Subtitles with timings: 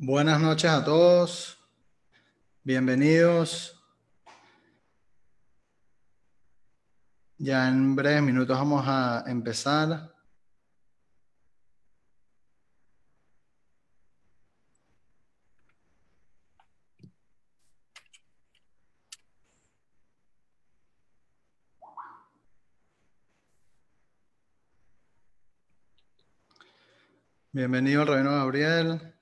[0.00, 1.58] Buenas noches a todos.
[2.62, 3.82] Bienvenidos.
[7.36, 10.14] Ya en breves minutos vamos a empezar.
[27.50, 29.17] Bienvenido al Rabino Gabriel.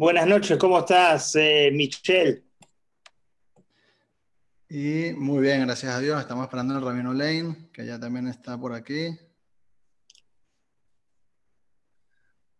[0.00, 2.42] Buenas noches, ¿cómo estás, eh, Michelle?
[4.70, 6.18] Y muy bien, gracias a Dios.
[6.18, 9.14] Estamos esperando al Rabino Lane, que ya también está por aquí.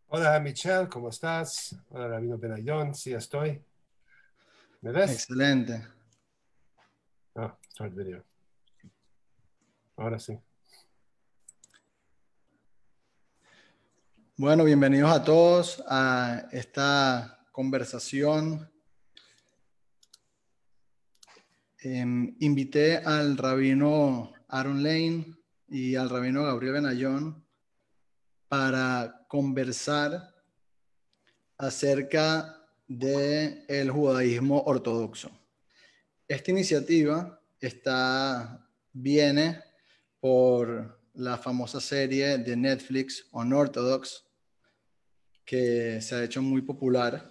[0.08, 1.74] Hola, Michelle, ¿cómo estás?
[1.88, 3.64] Hola, Rabino Benayón, sí estoy.
[4.82, 5.10] ¿Me ves?
[5.10, 5.82] Excelente.
[7.36, 8.22] Ah, start video.
[9.96, 10.38] Ahora sí.
[14.42, 18.72] Bueno, bienvenidos a todos a esta conversación.
[21.82, 25.26] Em, invité al rabino Aaron Lane
[25.68, 27.44] y al rabino Gabriel Benayón
[28.48, 30.34] para conversar
[31.58, 35.30] acerca del el judaísmo ortodoxo.
[36.26, 39.62] Esta iniciativa está, viene
[40.18, 44.29] por la famosa serie de Netflix Unorthodox,
[45.50, 47.28] que se ha hecho muy popular.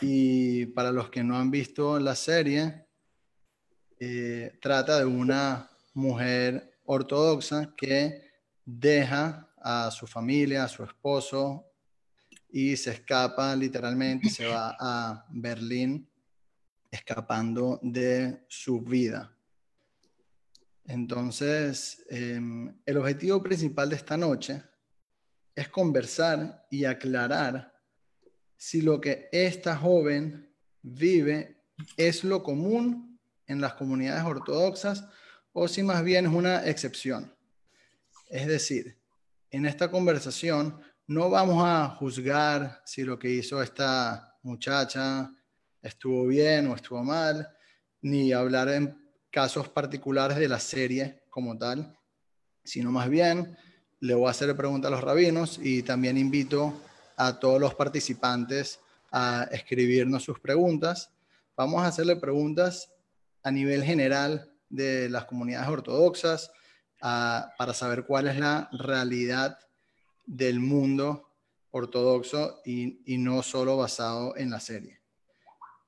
[0.00, 2.86] Y para los que no han visto la serie,
[4.00, 8.22] eh, trata de una mujer ortodoxa que
[8.64, 11.66] deja a su familia, a su esposo,
[12.48, 16.08] y se escapa literalmente, se va a Berlín
[16.90, 19.30] escapando de su vida.
[20.86, 24.62] Entonces, em, el objetivo principal de esta noche
[25.56, 27.72] es conversar y aclarar
[28.56, 31.56] si lo que esta joven vive
[31.96, 35.04] es lo común en las comunidades ortodoxas
[35.52, 37.34] o si más bien es una excepción.
[38.28, 38.98] Es decir,
[39.50, 45.32] en esta conversación no vamos a juzgar si lo que hizo esta muchacha
[45.80, 47.48] estuvo bien o estuvo mal,
[48.02, 51.96] ni hablar en casos particulares de la serie como tal,
[52.64, 53.56] sino más bien
[54.00, 56.74] le voy a hacer preguntas a los rabinos y también invito
[57.16, 58.80] a todos los participantes
[59.10, 61.10] a escribirnos sus preguntas.
[61.56, 62.92] Vamos a hacerle preguntas
[63.42, 66.50] a nivel general de las comunidades ortodoxas
[67.00, 69.58] para saber cuál es la realidad
[70.26, 71.30] del mundo
[71.70, 75.00] ortodoxo y, y no solo basado en la serie.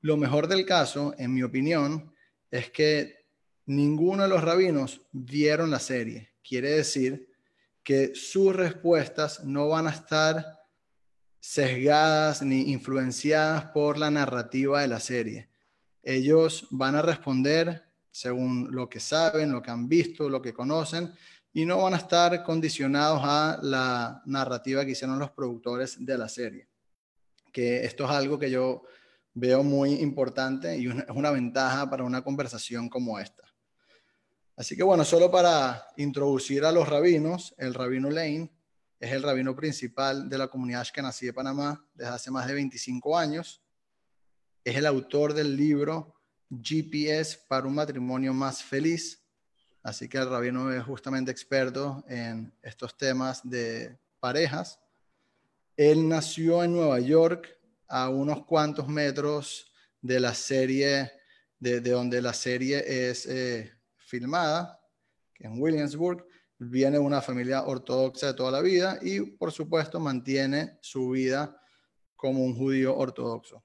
[0.00, 2.14] Lo mejor del caso, en mi opinión,
[2.50, 3.26] es que
[3.66, 6.34] ninguno de los rabinos vieron la serie.
[6.42, 7.27] Quiere decir
[7.88, 10.60] que sus respuestas no van a estar
[11.40, 15.48] sesgadas ni influenciadas por la narrativa de la serie.
[16.02, 21.14] Ellos van a responder según lo que saben, lo que han visto, lo que conocen,
[21.54, 26.28] y no van a estar condicionados a la narrativa que hicieron los productores de la
[26.28, 26.68] serie.
[27.50, 28.82] Que esto es algo que yo
[29.32, 33.47] veo muy importante y es una ventaja para una conversación como esta.
[34.58, 38.50] Así que bueno, solo para introducir a los rabinos, el rabino Lane
[38.98, 43.16] es el rabino principal de la comunidad Ashkenazí de Panamá desde hace más de 25
[43.16, 43.62] años.
[44.64, 46.16] Es el autor del libro
[46.50, 49.22] GPS para un matrimonio más feliz.
[49.84, 54.80] Así que el rabino es justamente experto en estos temas de parejas.
[55.76, 61.12] Él nació en Nueva York, a unos cuantos metros de la serie,
[61.60, 63.77] de, donde la serie es eh,
[64.08, 64.80] filmada,
[65.38, 66.26] en Williamsburg,
[66.58, 71.60] viene de una familia ortodoxa de toda la vida y, por supuesto, mantiene su vida
[72.16, 73.64] como un judío ortodoxo.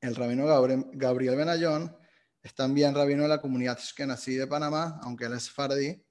[0.00, 1.94] El rabino Gabriel Benayón
[2.42, 6.02] es también rabino de la comunidad que nací de Panamá, aunque él es fardí.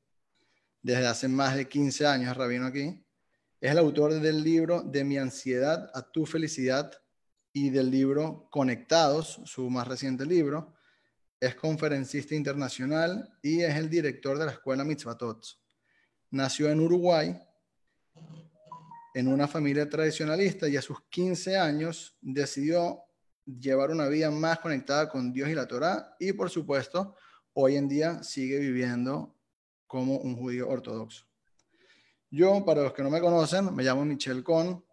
[0.81, 3.03] Desde hace más de 15 años rabino aquí.
[3.59, 6.91] Es el autor del libro De mi ansiedad a tu felicidad
[7.51, 10.75] y del libro Conectados, su más reciente libro,
[11.39, 15.45] es conferencista internacional y es el director de la escuela Mitzvatot.
[16.31, 17.39] Nació en Uruguay
[19.13, 23.03] en una familia tradicionalista y a sus 15 años decidió
[23.45, 27.15] llevar una vida más conectada con Dios y la Torá y por supuesto
[27.53, 29.35] hoy en día sigue viviendo
[29.87, 31.25] como un judío ortodoxo.
[32.29, 34.85] Yo, para los que no me conocen, me llamo Michel Con,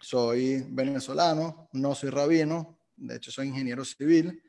[0.00, 4.42] soy venezolano, no soy rabino, de hecho soy ingeniero civil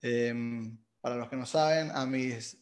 [0.00, 2.56] Em, para los que no saben, a mis,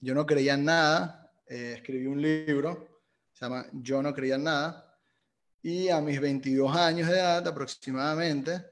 [0.00, 3.02] yo no creía en nada, eh, escribí un libro,
[3.32, 4.98] se llama Yo no creía en nada,
[5.62, 8.64] y a mis 22 años de edad aproximadamente,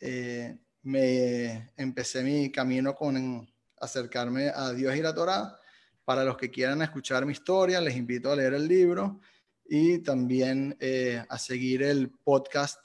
[0.00, 3.46] eh, me empecé mi camino con
[3.80, 5.58] acercarme a Dios y la Torá.
[6.04, 9.20] Para los que quieran escuchar mi historia, les invito a leer el libro
[9.66, 12.78] y también eh, a seguir el podcast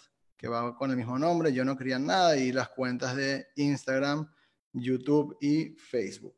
[0.44, 4.30] que va con el mismo nombre, Yo no quería nada, y las cuentas de Instagram,
[4.74, 6.36] YouTube y Facebook.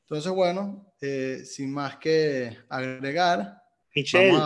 [0.00, 3.62] Entonces, bueno, eh, sin más que agregar,
[3.94, 4.36] Michelle.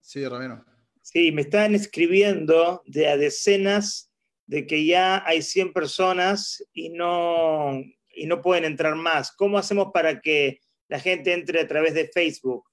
[0.00, 0.64] Sí, Ramiro.
[1.02, 4.08] Sí, me están escribiendo de a decenas
[4.46, 7.82] de que ya hay 100 personas y no,
[8.14, 9.32] y no pueden entrar más.
[9.32, 12.70] ¿Cómo hacemos para que la gente entre a través de Facebook?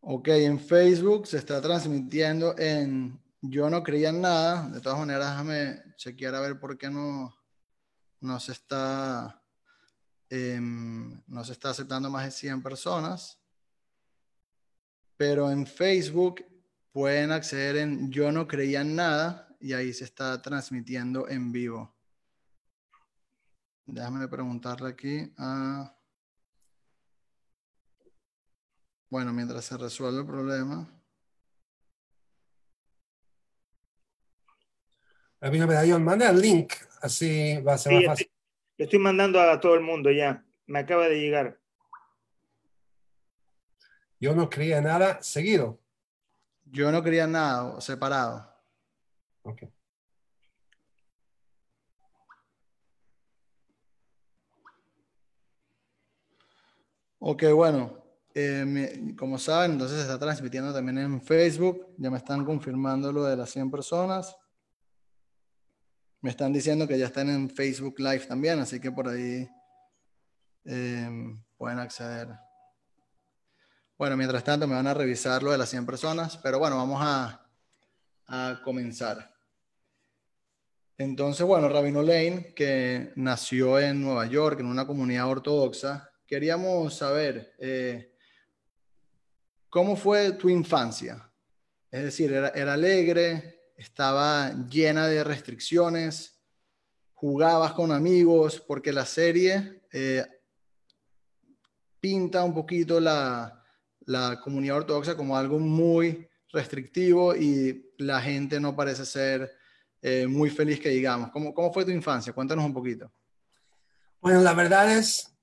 [0.00, 4.70] Ok, en Facebook se está transmitiendo en Yo no creía en nada.
[4.70, 7.34] De todas maneras, déjame chequear a ver por qué no,
[8.20, 9.42] no se está
[10.30, 13.38] em, no se está aceptando más de 100 personas.
[15.18, 16.42] Pero en Facebook
[16.90, 21.94] pueden acceder en Yo no creía en nada y ahí se está transmitiendo en vivo.
[23.84, 25.94] Déjame preguntarle aquí a...
[29.10, 31.03] Bueno, mientras se resuelve el problema.
[35.44, 38.30] Amigo Medallón, manda el link, así va a ser más fácil.
[38.78, 40.42] Lo estoy mandando a todo el mundo ya.
[40.64, 41.60] Me acaba de llegar.
[44.18, 45.78] Yo no creía nada seguido.
[46.64, 48.50] Yo no quería nada separado.
[49.42, 49.64] Ok.
[57.18, 58.02] Ok, bueno,
[58.34, 61.86] eh, como saben, entonces se está transmitiendo también en Facebook.
[61.98, 64.38] Ya me están confirmando lo de las 100 personas.
[66.24, 69.46] Me están diciendo que ya están en Facebook Live también, así que por ahí
[70.64, 72.28] eh, pueden acceder.
[73.98, 76.98] Bueno, mientras tanto me van a revisar lo de las 100 personas, pero bueno, vamos
[77.02, 77.46] a,
[78.26, 79.34] a comenzar.
[80.96, 87.54] Entonces, bueno, Rabino Lane, que nació en Nueva York, en una comunidad ortodoxa, queríamos saber
[87.58, 88.16] eh,
[89.68, 91.30] cómo fue tu infancia.
[91.90, 96.40] Es decir, era, alegre, estaba llena de restricciones,
[97.12, 100.24] jugabas con amigos, porque la serie eh,
[102.00, 103.64] pinta un poquito la,
[104.06, 109.52] la comunidad ortodoxa como algo muy restrictivo y la gente no parece ser
[110.00, 111.30] eh, muy feliz que digamos.
[111.30, 112.32] ¿Cómo, ¿Cómo fue tu infancia?
[112.32, 113.12] Cuéntanos un poquito.
[114.20, 115.34] Bueno, la verdad es,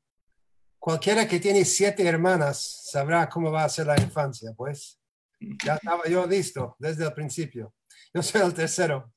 [0.80, 5.00] cualquiera que tiene siete hermanas sabrá cómo va a ser la infancia, pues.
[5.66, 7.74] Ya estaba yo listo desde el principio.
[8.14, 9.14] Yo soy el tercero.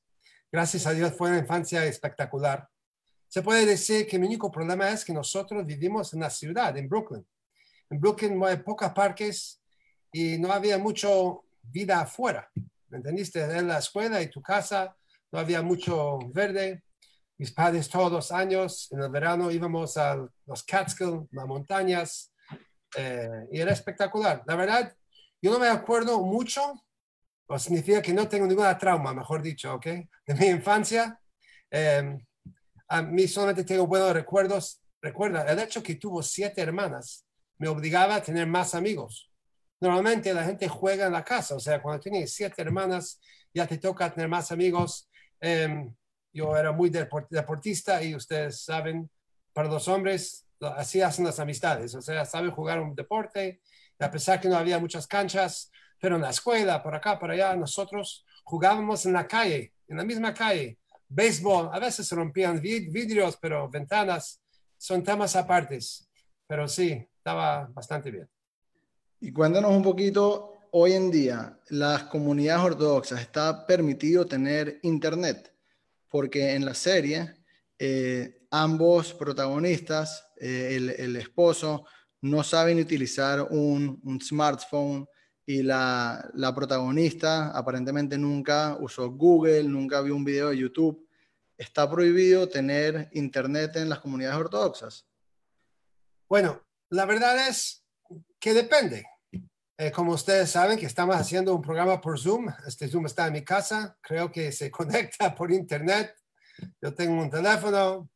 [0.52, 2.68] Gracias a Dios fue una infancia espectacular.
[3.26, 6.88] Se puede decir que mi único problema es que nosotros vivimos en la ciudad, en
[6.88, 7.26] Brooklyn.
[7.90, 9.60] En Brooklyn hay pocos parques
[10.12, 12.48] y no había mucho vida afuera.
[12.88, 13.42] ¿Me entendiste?
[13.42, 14.96] En la escuela y tu casa
[15.32, 16.84] no había mucho verde.
[17.36, 22.32] Mis padres todos los años, en el verano íbamos a los Catskill, las montañas,
[22.96, 24.44] eh, y era espectacular.
[24.46, 24.94] La verdad,
[25.42, 26.83] yo no me acuerdo mucho,
[27.46, 29.86] o significa que no tengo ninguna trauma, mejor dicho, ¿ok?
[30.26, 31.18] De mi infancia.
[31.70, 32.18] Eh,
[32.88, 34.80] a mí solamente tengo buenos recuerdos.
[35.00, 37.26] Recuerda, el hecho que tuvo siete hermanas
[37.58, 39.30] me obligaba a tener más amigos.
[39.80, 43.20] Normalmente la gente juega en la casa, o sea, cuando tienes siete hermanas,
[43.52, 45.08] ya te toca tener más amigos.
[45.40, 45.94] Em,
[46.32, 49.10] yo era muy deportista y ustedes saben,
[49.52, 53.60] para los hombres, así hacen las amistades, o sea, saben jugar un deporte,
[53.98, 55.70] a pesar que no había muchas canchas,
[56.04, 60.04] pero en la escuela, por acá, por allá, nosotros jugábamos en la calle, en la
[60.04, 60.76] misma calle,
[61.08, 64.38] béisbol, a veces rompían vidrios, pero ventanas,
[64.76, 66.06] son temas apartes,
[66.46, 68.28] pero sí, estaba bastante bien.
[69.18, 75.54] Y cuéntanos un poquito, hoy en día, las comunidades ortodoxas, ¿está permitido tener internet?
[76.10, 77.34] Porque en la serie,
[77.78, 81.86] eh, ambos protagonistas, eh, el, esposo,
[82.20, 85.08] no saben utilizar un, smartphone
[85.46, 91.06] y la, protagonista aparentemente nunca usó Google, nunca vio un video de YouTube.
[91.56, 95.06] ¿Está prohibido tener internet en las comunidades ortodoxas?
[96.28, 97.84] Bueno, la verdad es
[98.40, 99.06] que depende.
[99.76, 102.48] Eh, como ustedes saben que estamos haciendo un programa por Zoom.
[102.66, 103.96] Este Zoom está en mi casa.
[104.00, 106.14] Creo que se conecta por internet.
[106.80, 108.08] Yo tengo un teléfono.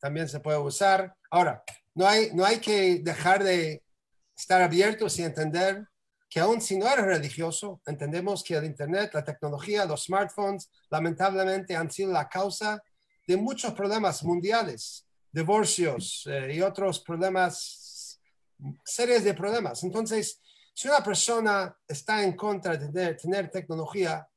[0.00, 1.14] También se puede usar.
[1.30, 1.62] Ahora,
[1.94, 3.82] no hay, no hay que dejar de
[4.36, 5.86] estar abiertos y entender
[6.28, 11.74] que aún si no eres religioso, entendemos que el Internet, la tecnología, los smartphones, lamentablemente
[11.74, 12.82] han sido la causa
[13.26, 18.20] de muchos problemas mundiales, divorcios eh, y otros problemas
[18.84, 19.84] series de problemas.
[19.84, 20.40] Entonces,
[20.74, 24.28] Si una persona está en contra de tener, tecnología,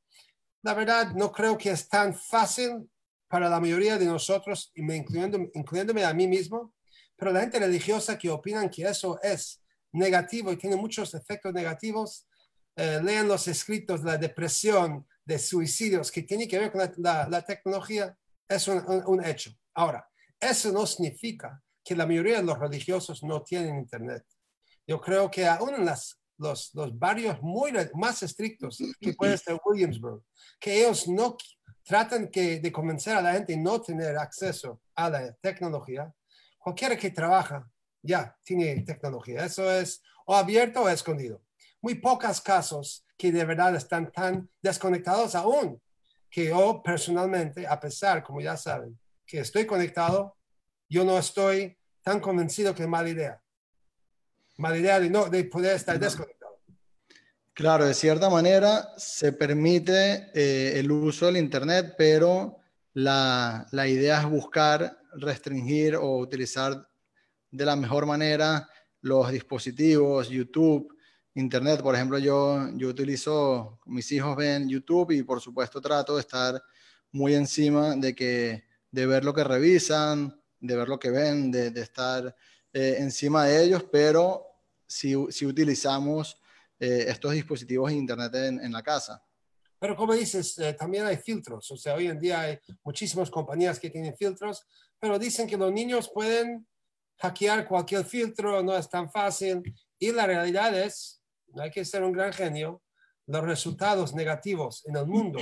[0.62, 2.90] la verdad no creo que es tan fácil
[3.28, 6.74] para la mayoría de nosotros, incluyéndome a mí mismo,
[7.16, 9.61] pero la gente religiosa que opinan que eso es
[9.92, 12.26] negativo y tiene muchos efectos negativos,
[12.76, 17.28] eh, lean los escritos de la depresión, de suicidios que tiene que ver con la,
[17.28, 18.16] la, tecnología,
[18.48, 19.52] es un, un, un, hecho.
[19.74, 20.08] Ahora,
[20.40, 24.24] eso no significa que la mayoría de los religiosos no tienen internet.
[24.86, 29.58] Yo creo que aún en las, los, los barrios muy más estrictos, que puede ser
[29.64, 30.22] Williamsburg,
[30.58, 31.36] que ellos no
[31.84, 36.12] tratan que, de convencer a la gente no tener acceso a la tecnología,
[36.58, 37.68] cualquiera que trabaja
[38.02, 39.44] ya tiene tecnología.
[39.44, 41.42] Eso es o abierto o escondido.
[41.80, 45.80] Muy pocos casos que de verdad están tan desconectados aún
[46.30, 50.36] que yo personalmente, a pesar, como ya saben, que estoy conectado,
[50.88, 53.42] yo no estoy tan convencido que es mala idea.
[54.56, 56.58] Mala idea de, no, de poder estar desconectado.
[57.52, 62.56] Claro, de cierta manera se permite eh, el uso del Internet, pero
[62.94, 66.88] la, la idea es buscar restringir o utilizar
[67.52, 68.68] de la mejor manera
[69.02, 70.96] los dispositivos, YouTube,
[71.34, 71.82] Internet.
[71.82, 76.60] Por ejemplo, yo, yo utilizo, mis hijos ven YouTube y por supuesto trato de estar
[77.12, 81.70] muy encima de, que, de ver lo que revisan, de ver lo que ven, de,
[81.70, 82.34] de estar
[82.72, 84.46] eh, encima de ellos, pero
[84.86, 86.40] si, si utilizamos
[86.78, 89.22] eh, estos dispositivos de Internet en, en, la casa.
[89.78, 91.70] Pero como dices, eh, también hay filtros.
[91.70, 94.64] O sea, hoy en día hay muchísimas compañías que tienen filtros,
[94.98, 96.66] pero dicen que los niños pueden
[97.22, 99.62] hackear cualquier filtro, no es tan fácil.
[99.98, 101.22] Y la realidad es,
[101.54, 102.82] no hay que ser un gran genio,
[103.26, 105.38] los resultados negativos en el mundo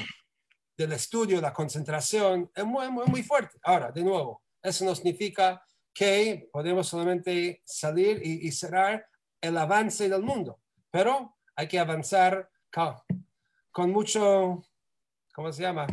[0.76, 3.58] del estudio, la concentración, es muy, muy, muy fuerte.
[3.62, 5.62] Ahora, de nuevo, eso no significa
[5.94, 9.06] que podemos solamente salir y, y cerrar
[9.40, 10.60] el avance del mundo,
[10.90, 12.50] pero hay que avanzar
[13.70, 14.62] con mucho,
[15.34, 15.86] ¿cómo se llama?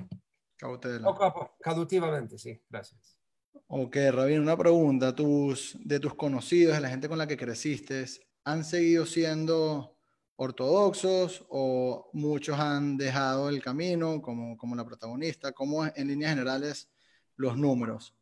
[0.57, 1.03] Cautela.
[1.03, 3.16] Poco, cautivamente, sí, gracias.
[3.65, 5.15] Ok, Rabín, una pregunta.
[5.15, 8.05] Tus, de tus conocidos, de la gente con la que creciste,
[8.43, 9.97] ¿han seguido siendo
[10.35, 15.51] ortodoxos o muchos han dejado el camino como, como la protagonista?
[15.53, 16.89] ¿Cómo en líneas generales
[17.35, 18.15] los números?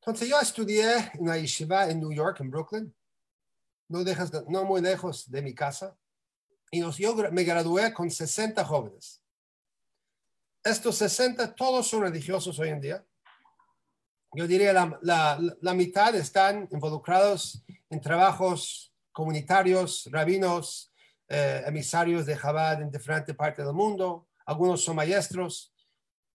[0.00, 2.94] Entonces yo estudié en la yeshiva en New York, en Brooklyn,
[3.88, 5.96] no, dejas, no muy lejos de mi casa,
[6.70, 9.22] y yo me gradué con 60 jóvenes.
[10.64, 13.06] Estos 60, todos son religiosos hoy en día
[14.34, 20.90] yo diría la, la, mitad están involucrados en trabajos comunitarios, rabinos,
[21.28, 25.74] eh, emisarios de Chabad en diferentes partes del mundo, algunos son maestros.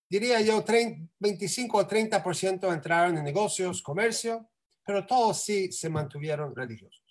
[0.07, 4.47] Diría yo 30, 25 o 30% entraron en negocios, comercio,
[4.85, 7.03] pero todos sí se mantuvieron religiosos.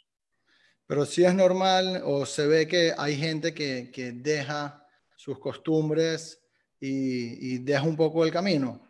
[0.86, 6.40] Pero sí es normal o se ve que hay gente que, que deja sus costumbres
[6.78, 8.85] y, y deja un poco el camino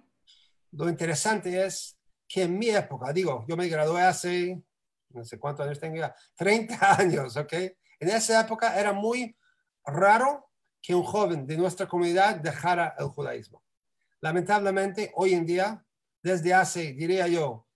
[0.76, 4.60] lo interesante es que en mi época, digo, yo me gradué hace,
[5.10, 6.02] no sé cuántos años tengo
[6.36, 7.52] 30 años, ¿ok?
[7.98, 9.36] En esa época era muy
[9.84, 10.50] raro
[10.82, 13.62] que un joven de nuestra comunidad dejara el judaísmo.
[14.20, 15.84] Lamentablemente, hoy en día,
[16.22, 17.66] desde hace, diría yo,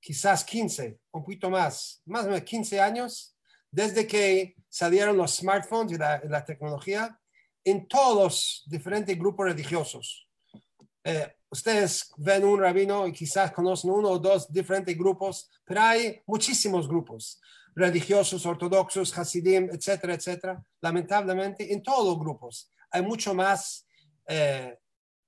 [0.00, 3.36] quizás 15, un poquito más, más o menos 15 años,
[3.70, 7.18] desde que salieron los smartphones y la, la tecnología,
[7.64, 10.28] en todos los diferentes grupos religiosos,
[11.04, 16.22] eh, ustedes ven un rabino y quizás conocen uno o dos diferentes grupos, pero hay
[16.26, 17.40] muchísimos grupos
[17.74, 20.64] religiosos, ortodoxos, hasidim, etcétera, etcétera.
[20.80, 23.86] Lamentablemente, en todos los grupos hay mucho más
[24.26, 24.78] eh,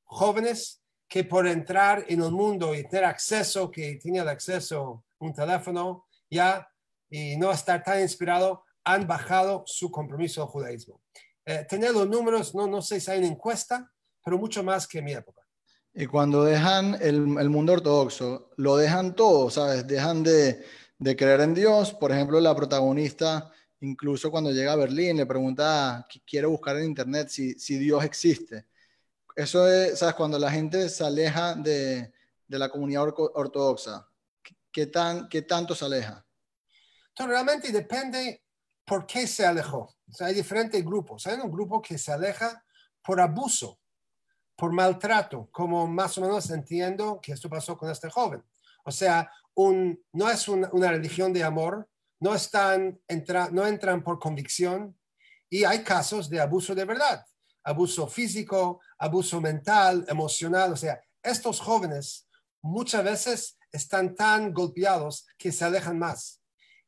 [0.04, 5.34] jóvenes que por entrar en el mundo y tener acceso, que tienen acceso a un
[5.34, 6.66] teléfono ya
[7.10, 11.00] y no estar tan inspirado, han bajado su compromiso al judaísmo.
[11.44, 13.92] Eh, tener los números, no, no sé si hay una encuesta,
[14.24, 15.41] pero mucho más que en mi época.
[15.94, 19.86] Y cuando dejan el, mundo ortodoxo, lo dejan todo, ¿sabes?
[19.86, 20.64] Dejan de,
[20.98, 21.92] creer en Dios.
[21.92, 27.28] Por ejemplo, la protagonista, incluso cuando llega a Berlín, le pregunta, quiere buscar en Internet
[27.28, 28.66] si, Dios existe.
[29.36, 30.14] Eso es, ¿sabes?
[30.14, 32.10] Cuando la gente se aleja de,
[32.48, 33.02] de la comunidad
[33.34, 34.08] ortodoxa,
[34.70, 36.24] ¿qué, tan, ¿qué tanto se aleja?
[37.08, 38.42] Entonces, realmente depende
[38.86, 39.94] por qué se alejó.
[40.08, 41.26] O sea, hay diferentes grupos.
[41.26, 42.64] Hay un grupo que se aleja
[43.02, 43.81] por abuso
[44.62, 48.44] por maltrato, como más o menos entiendo que esto pasó con este joven.
[48.84, 51.90] O sea, no es un, una religión de amor,
[52.20, 53.00] no, están,
[53.50, 54.96] no entran por convicción
[55.50, 57.26] y hay casos de abuso de verdad,
[57.64, 60.74] abuso físico, abuso mental, emocional.
[60.74, 62.28] O sea, estos jóvenes
[62.62, 66.40] muchas veces están tan golpeados que se alejan más.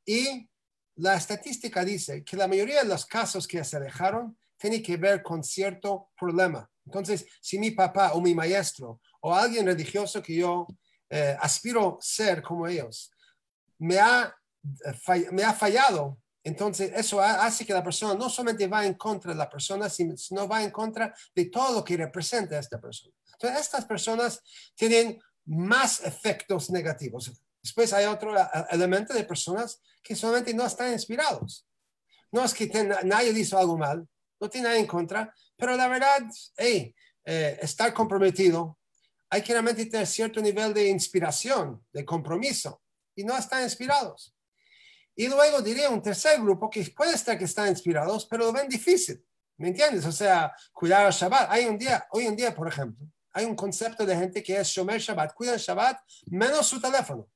[0.06, 0.48] Y
[0.94, 5.24] la estadística dice que la mayoría de los casos que se dejaron tiene que ver
[5.24, 6.70] con cierto problema.
[6.86, 10.66] Entonces, si mi papá o mi maestro o alguien religioso que yo
[11.08, 13.10] eh, aspiro ser como ellos
[13.78, 14.34] me ha,
[14.86, 19.32] eh, me ha fallado, entonces eso hace que la persona no solamente va en contra
[19.32, 23.14] de la persona, sino va en contra de todo lo que representa a esta persona.
[23.32, 24.42] Entonces, estas personas
[24.74, 27.32] tienen más efectos negativos.
[27.62, 28.34] Después hay otro
[28.70, 31.66] elemento de personas que solamente no están inspirados.
[32.30, 32.66] No es que
[33.04, 34.06] nadie hizo algo mal,
[34.38, 36.22] no tiene nada en contra, pero la verdad,
[36.58, 36.94] eh,
[37.24, 38.78] estar comprometido,
[39.30, 42.82] hay que realmente tener cierto nivel de inspiración, de compromiso,
[43.16, 44.34] y no están inspirados.
[45.16, 48.68] Y luego diría un tercer grupo que puede estar que están inspirados, pero lo ven
[48.68, 49.24] difícil.
[49.56, 50.04] ¿Me entiendes?
[50.04, 51.50] O sea, cuidar al Shabbat.
[51.50, 54.68] Hay un día, hoy en día, por ejemplo, hay un concepto de gente que es
[54.68, 57.28] Shomer Shabbat, cuidan Shabbat, menos su teléfono.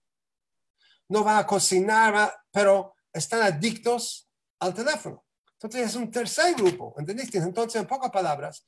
[1.09, 5.25] No van a cocinar, pero están adictos al teléfono.
[5.61, 7.39] Entonces es un tercer grupo, ¿entendiste?
[7.39, 8.65] Entonces, en pocas palabras,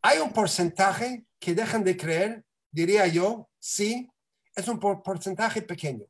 [0.00, 4.08] hay un porcentaje que dejan de creer, diría yo, sí,
[4.54, 6.06] es un porcentaje pequeño.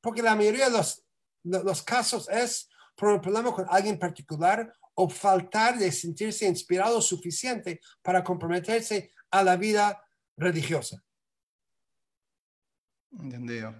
[0.00, 1.04] Porque la mayoría de los,
[1.42, 7.80] los casos es por un problema con alguien particular o faltar de sentirse inspirado suficiente
[8.00, 10.04] para comprometerse a la vida
[10.36, 11.02] religiosa.
[13.18, 13.74] Entendido.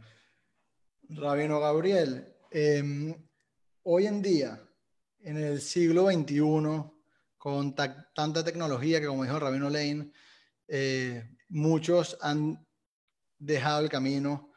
[1.09, 3.14] Rabino Gabriel, em,
[3.85, 4.61] hoy en día,
[5.23, 6.91] en el siglo XXI,
[7.38, 10.12] con tanta tecnología que, como dijo Rabino Lane,
[10.69, 12.67] eh, muchos han
[13.38, 14.52] dejado el camino.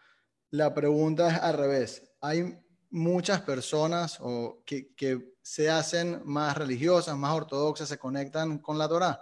[0.52, 2.16] La pregunta es al revés.
[2.22, 2.58] Hay
[2.90, 8.88] muchas personas o que, que se hacen más religiosas, más ortodoxas, se conectan con la
[8.88, 9.22] Torah.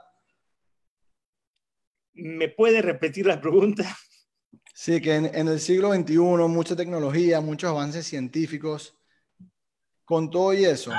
[2.14, 3.98] ¿Me puede repetir la pregunta?
[4.76, 8.96] Sí, que en, el siglo XXI, mucha tecnología, muchos avances científicos,
[10.05, 10.92] con todo y eso,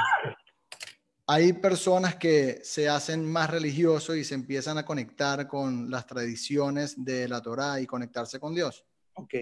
[1.27, 7.03] hay personas que se hacen más religiosos y se empiezan a conectar con las tradiciones
[7.03, 8.85] de la Torah y conectarse con Dios.
[9.15, 9.35] Ok.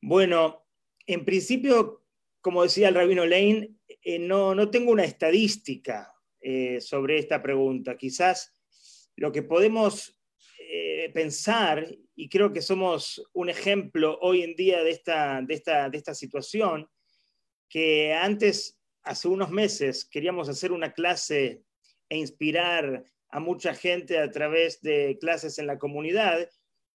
[0.00, 0.64] Bueno,
[1.06, 2.04] en principio,
[2.40, 7.96] como decía el rabino Lane, eh, no, no, tengo una estadística eh, sobre esta pregunta.
[7.96, 8.54] Quizás
[9.16, 10.18] lo que podemos
[10.58, 15.90] eh, pensar, y creo que somos un ejemplo hoy en día de esta, de, esta,
[15.90, 16.88] de esta situación,
[17.70, 21.62] que antes, hace unos meses, queríamos hacer una clase
[22.10, 26.46] e inspirar a mucha gente a través de clases en la comunidad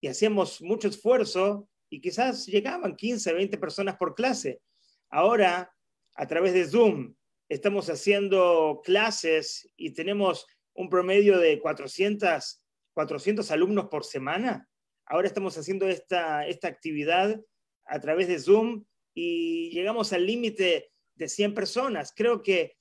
[0.01, 4.61] y hacíamos mucho esfuerzo y quizás llegaban 15, 20 personas por clase.
[5.09, 5.73] Ahora,
[6.15, 7.15] a través de Zoom,
[7.49, 12.61] estamos haciendo clases y tenemos un promedio de 400
[12.95, 14.67] 400 alumnos por semana.
[15.05, 17.39] Ahora estamos haciendo esta, esta actividad
[17.85, 18.85] a través de Zoom
[19.15, 22.13] y llegamos al límite de 100 personas.
[22.15, 22.75] Creo que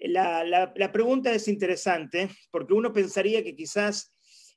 [0.00, 4.14] la, la, pregunta es interesante porque uno pensaría que quizás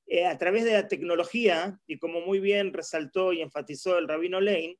[0.08, 4.42] eh, a través de la tecnología, y como muy bien resaltó y enfatizó el rabino
[4.42, 4.78] Lane,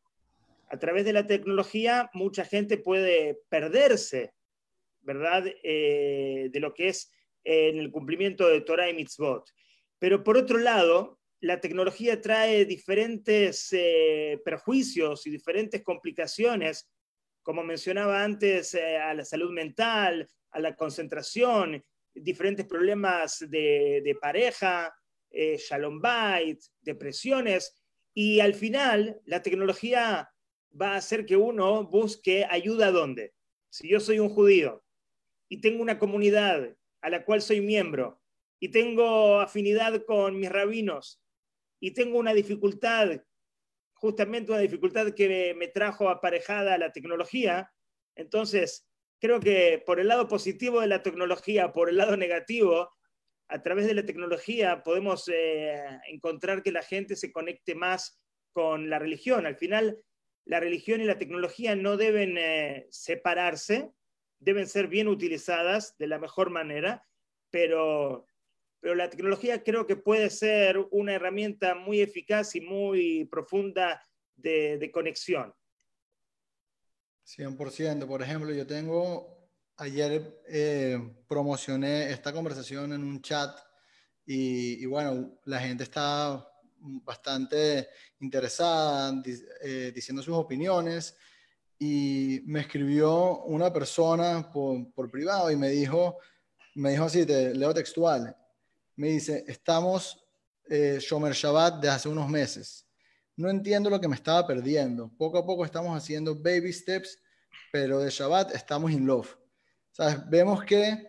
[0.70, 4.34] a través de la tecnología mucha gente puede perderse,
[5.02, 7.12] ¿verdad?, eh, de lo que es
[7.44, 9.50] eh, en el cumplimiento de Torah y Mitzvot.
[10.00, 16.90] Pero por otro lado, la tecnología trae diferentes eh, perjuicios y diferentes complicaciones,
[17.42, 24.94] como mencionaba antes, eh, a la salud mental, a la concentración, diferentes problemas de, pareja,
[25.32, 27.82] eh, shalom bait, depresiones,
[28.14, 30.30] y al final la tecnología
[30.80, 33.34] va a hacer que uno busque ayuda donde.
[33.70, 34.84] Si yo soy un judío
[35.48, 38.20] y tengo una comunidad a la cual soy miembro,
[38.60, 41.22] y tengo afinidad con mis rabinos
[41.80, 43.22] y tengo una dificultad,
[43.94, 47.72] justamente una dificultad que me trajo aparejada a la tecnología,
[48.16, 48.88] entonces
[49.20, 52.90] creo que por el lado positivo de la tecnología, por el lado negativo,
[53.50, 58.20] a través de la tecnología podemos eh, encontrar que la gente se conecte más
[58.52, 59.46] con la religión.
[59.46, 60.00] Al final,
[60.46, 63.92] la religión y la tecnología no deben eh, separarse,
[64.40, 67.04] deben ser bien utilizadas de la mejor manera,
[67.50, 68.26] pero
[68.80, 74.02] pero la tecnología creo que puede ser una herramienta muy eficaz y muy profunda
[74.36, 75.54] de, conexión.
[77.26, 78.08] 100%.
[78.08, 83.58] Por ejemplo, yo tengo, ayer eh, promocioné esta conversación en un chat
[84.26, 86.48] y, bueno, la gente está
[86.80, 87.90] bastante
[88.20, 89.22] interesada,
[89.62, 91.18] eh, diciendo sus opiniones
[91.80, 96.20] y me escribió una persona por, por, privado y me dijo,
[96.76, 98.36] me dijo así, te leo textual,
[99.00, 100.22] me dice, estamos
[100.70, 102.86] eh, Shomer Shabbat de hace unos meses.
[103.38, 105.10] No entiendo lo que me estaba perdiendo.
[105.18, 107.18] Poco a poco estamos haciendo baby steps
[107.72, 109.38] pero de Shabbat estamos in love.
[109.92, 110.18] ¿Sabes?
[110.30, 111.08] Vemos que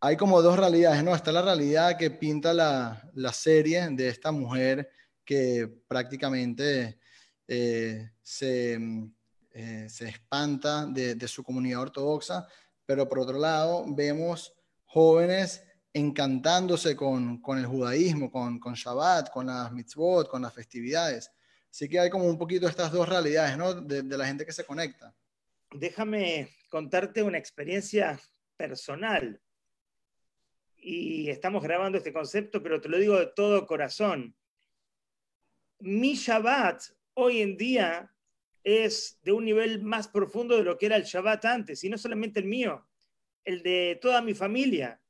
[0.00, 1.14] hay como dos realidades, ¿no?
[1.14, 4.90] Está la realidad que pinta la, la serie de esta mujer
[5.24, 6.98] que prácticamente
[7.46, 8.80] eh, se,
[9.52, 12.48] eh, se, espanta de, de, su comunidad ortodoxa,
[12.84, 14.52] pero por otro lado vemos
[14.84, 15.62] jóvenes
[15.96, 21.30] encantándose con, con el judaísmo, con, con, Shabbat, con las mitzvot, con las festividades.
[21.70, 23.72] Así que hay como un poquito estas dos realidades, ¿no?
[23.72, 25.14] De, de la gente que se conecta.
[25.70, 28.20] Déjame contarte una experiencia
[28.58, 29.40] personal.
[30.76, 34.36] Y estamos grabando este concepto, pero te lo digo de todo corazón.
[35.78, 36.82] Mi Shabbat
[37.14, 38.14] hoy en día
[38.62, 41.96] es de un nivel más profundo de lo que era el Shabbat antes, y no
[41.96, 42.86] solamente el mío,
[43.44, 45.00] el de toda mi familia.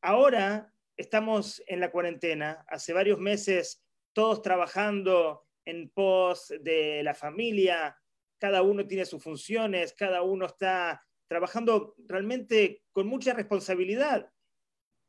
[0.00, 7.96] Ahora estamos en la cuarentena, hace varios meses todos trabajando en pos de la familia,
[8.38, 14.30] cada uno tiene sus funciones, cada uno está trabajando realmente con mucha responsabilidad.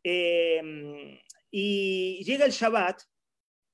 [0.03, 1.21] Eh,
[1.51, 3.01] y llega el Shabbat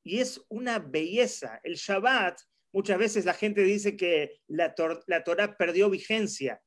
[0.04, 1.60] y es una belleza.
[1.63, 2.39] El Shabbat,
[2.71, 4.76] muchas veces la gente dice que la,
[5.08, 6.62] la Torah perdió vigencia.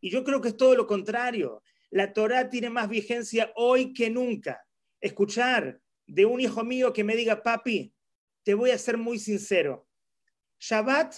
[0.00, 1.62] Y yo creo que es todo lo contrario.
[1.90, 4.66] La Torah tiene más vigencia hoy que nunca.
[5.00, 7.94] Escuchar de un hijo mío que me diga, papi,
[8.44, 9.88] te voy a ser muy sincero.
[10.58, 11.16] Shabbat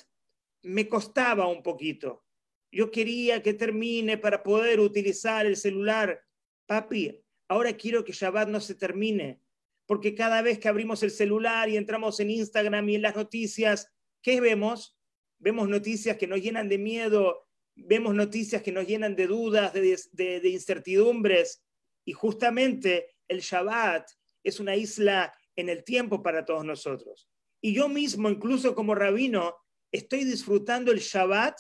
[0.62, 2.24] me costaba un poquito.
[2.70, 6.22] Yo quería que termine para poder utilizar el celular.
[6.66, 9.40] Papi, ahora quiero que Shabbat no se termine,
[9.86, 13.90] porque cada vez que abrimos el celular y entramos en Instagram y en las noticias,
[14.22, 14.98] ¿qué vemos?
[15.38, 17.47] Vemos noticias que nos llenan de miedo,
[17.86, 21.62] vemos noticias que nos llenan de dudas, de, incertidumbres,
[22.04, 24.08] y justamente el Shabbat
[24.42, 27.28] es una isla en el tiempo para todos nosotros.
[27.60, 29.56] Y yo mismo, incluso como rabino,
[29.92, 31.58] estoy disfrutando el Shabbat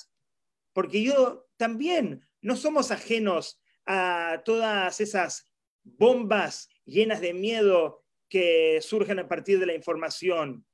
[0.72, 5.50] porque yo también no somos ajenos a todas esas
[5.82, 10.64] bombas llenas de miedo que surgen a partir de la información.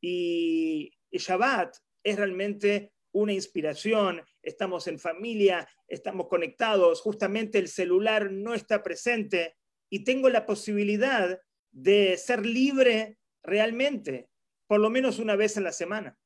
[0.00, 8.54] Y Shabbat es realmente una inspiración, estamos en familia, estamos conectados, justamente el celular no
[8.54, 9.56] está presente
[9.88, 14.28] y tengo la posibilidad de ser libre realmente,
[14.66, 16.18] por lo menos una vez en la semana.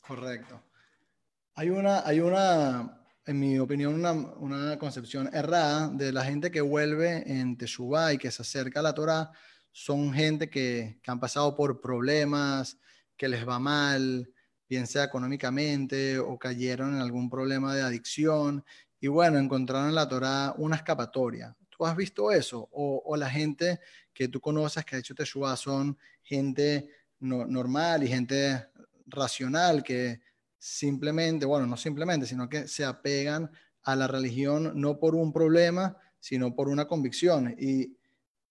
[0.00, 0.62] Correcto.
[1.54, 6.60] Hay una, hay una en mi opinión, una, una, concepción errada de la gente que
[6.60, 9.30] vuelve en Teshuvah y que se acerca a la Torah.
[9.72, 12.78] Son gente que, que han pasado por problemas,
[13.16, 14.33] que les va mal,
[14.68, 18.64] bien sea económicamente o cayeron en algún problema de adicción
[19.00, 21.54] y bueno, encontraron en la Torah una escapatoria.
[21.68, 22.68] ¿Tú has visto eso?
[22.72, 23.80] O, o la gente
[24.12, 26.88] que tú conoces que ha hecho Teshuvah son gente
[27.20, 28.68] normal y gente
[29.06, 30.20] racional que
[30.58, 33.50] simplemente, bueno, no simplemente, sino que se apegan
[33.82, 37.54] a la religión no por un problema, sino por una convicción.
[37.58, 37.96] Y,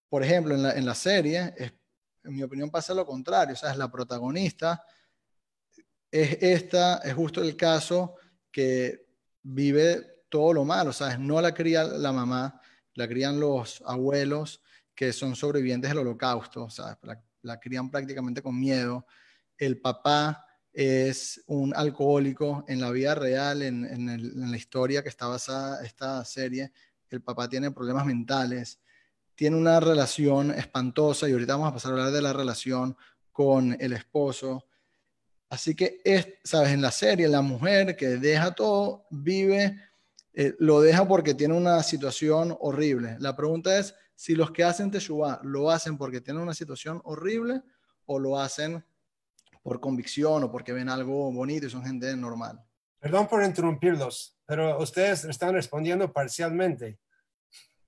[0.10, 1.73] por ejemplo, en la, en la serie, es,
[2.23, 4.84] en mi opinión pasa lo contrario, o sea, es la protagonista,
[6.13, 8.15] es esta, es justo el caso
[8.52, 9.08] que
[9.41, 11.17] vive todo lo malo, ¿sabes?
[11.17, 12.62] No la cría la mamá,
[12.93, 14.62] la crían los abuelos
[14.93, 16.97] que son sobrevivientes del holocausto, ¿sabes?
[17.02, 19.08] La, la crían prácticamente con miedo.
[19.58, 25.26] El papá es un alcohólico en la vida real, en, en, la historia que está
[25.26, 26.71] basada esta serie.
[27.10, 28.80] El papá tiene problemas mentales,
[29.34, 32.95] tiene una relación espantosa y ahorita vamos a pasar a hablar de la relación
[33.32, 34.67] con el esposo
[35.53, 36.71] Así que, es, ¿sabes?
[36.71, 39.79] En la serie, la mujer que deja todo, vive,
[40.33, 43.17] eh, lo deja porque tiene una situación horrible.
[43.19, 47.61] La pregunta es si los que hacen Teshuvah lo hacen porque tienen una situación horrible
[48.07, 48.83] o lo hacen
[49.61, 52.59] por convicción o porque ven algo bonito y son gente normal.
[52.99, 56.97] Perdón por interrumpirlos, pero ustedes están respondiendo parcialmente.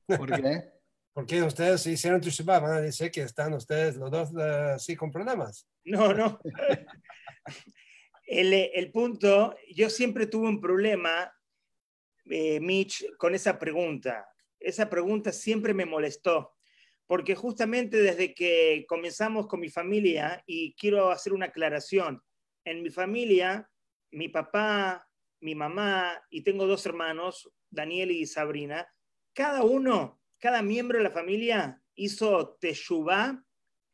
[0.05, 0.71] ¿Por qué?
[1.13, 5.09] porque ustedes hicieron Teshuvah, van a decir que están ustedes los dos así eh, con
[5.09, 5.65] problemas.
[5.83, 6.39] No, no.
[8.27, 11.31] El, punto, yo siempre tuve un problema,
[12.25, 14.27] eh, Mitch, con esa pregunta.
[14.59, 16.55] Esa pregunta siempre me molestó,
[17.05, 22.21] porque justamente desde que comenzamos con mi familia, y quiero hacer una aclaración,
[22.63, 23.69] en mi familia,
[24.11, 25.07] mi papá,
[25.39, 28.87] mi mamá, y tengo dos hermanos, Daniel y Sabrina,
[29.33, 33.43] cada uno, cada miembro de la familia hizo teshuvah,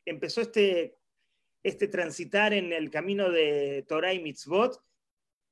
[0.06, 0.96] empezó este
[1.62, 4.82] este transitar en el camino de Torah y Mitzvot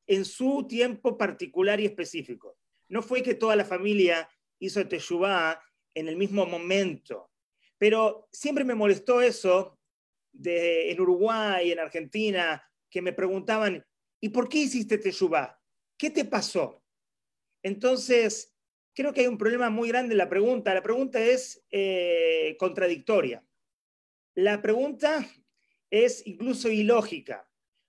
[0.07, 2.59] en su tiempo particular y específico.
[2.88, 5.62] No fue que toda la familia hizo Teshuvah
[5.94, 7.31] en el mismo momento,
[7.79, 9.79] pero siempre me molestó eso
[10.33, 13.85] de, en Uruguay, en Argentina, que me preguntaban,
[14.20, 15.61] ¿y por qué hiciste Teshuvah?
[16.01, 16.83] ¿qué te pasó?
[17.62, 18.57] Entonces,
[18.94, 20.73] creo que hay un problema muy grande en la pregunta.
[20.73, 23.44] La pregunta es eh, contradictoria.
[24.35, 25.29] La pregunta
[25.90, 27.48] es incluso ilógica,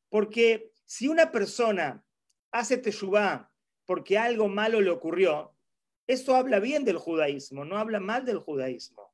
[0.09, 2.05] porque si una persona
[2.51, 3.51] hace teshuvah
[3.85, 5.55] porque algo malo le ocurrió,
[6.07, 9.13] eso habla bien del judaísmo, no habla mal del judaísmo.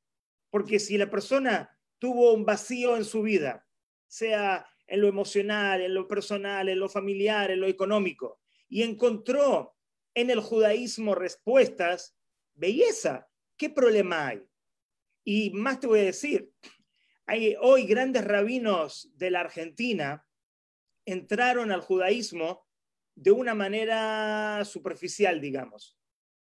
[0.50, 3.68] Porque si la persona tuvo un vacío en su vida,
[4.08, 9.76] sea en lo emocional, en lo personal, en lo familiar, en lo económico, y encontró
[10.14, 12.16] en el judaísmo respuestas,
[12.54, 14.44] belleza, ¿qué problema hay?
[15.24, 16.52] Y más te voy a decir,
[17.60, 20.26] hoy grandes rabinos de la Argentina
[21.06, 22.68] entraron al judaísmo
[23.16, 25.98] de una manera superficial, digamos.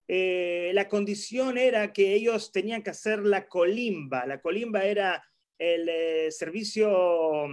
[0.07, 4.25] Eh, la condición era que ellos tenían que hacer la colimba.
[4.25, 5.23] La colimba era
[5.57, 7.47] el eh, servicio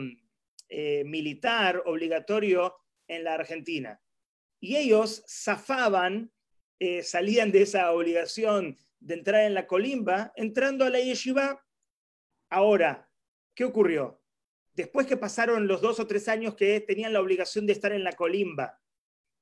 [0.69, 2.77] eh, militar obligatorio
[3.09, 4.01] en la Argentina.
[4.61, 6.31] Y ellos zafaban,
[7.03, 11.63] salían de esa obligación de entrar en la colimba, entrando a la yeshiva.
[12.51, 13.10] Ahora,
[13.61, 14.19] ¿qué ocurrió?
[14.73, 18.05] Después que pasaron los dos o tres años que tenían la obligación de estar en
[18.05, 18.81] la colimba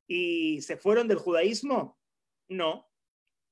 [0.08, 2.00] y se fueron del judaísmo,
[2.48, 2.90] no,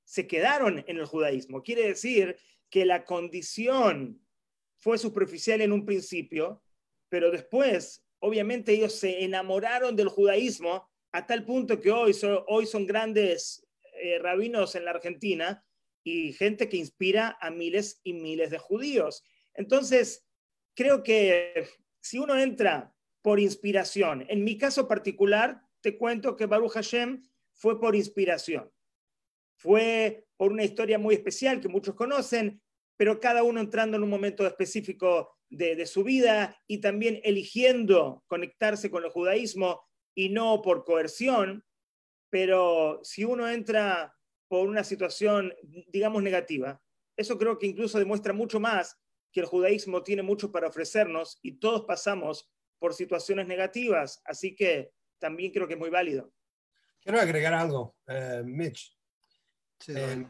[0.03, 1.63] se quedaron en el judaísmo.
[1.63, 2.37] Quiere decir
[2.69, 4.21] que la condición
[4.75, 6.65] fue superficial en un principio,
[7.09, 13.65] pero después, obviamente, ellos se enamoraron del judaísmo a tal punto que hoy son, grandes
[14.03, 15.65] eh, rabinos en la Argentina
[16.03, 19.23] y gente que inspira a miles y miles de judíos.
[19.55, 20.26] Entonces,
[20.77, 21.69] creo que
[22.01, 27.23] si uno entra por inspiración, en mi caso particular, te cuento que Baruch Hashem
[27.55, 28.71] fue por inspiración.
[29.57, 32.63] Fue por una historia muy especial que muchos conocen,
[32.97, 38.91] pero cada uno entrando en un momento específico de, su vida y también eligiendo conectarse
[38.91, 39.83] con el judaísmo
[40.15, 41.65] y no por coerción.
[42.31, 44.15] Pero si uno entra
[44.49, 45.55] por una situación,
[45.89, 46.81] digamos, negativa,
[47.17, 48.99] eso creo que incluso demuestra mucho más
[49.33, 54.93] que el judaísmo tiene mucho para ofrecernos y todos pasamos por situaciones negativas, así que
[55.19, 56.33] también creo que es muy válido.
[57.01, 58.97] Quiero agregar algo, eh, Mitch.
[59.89, 60.27] Eh,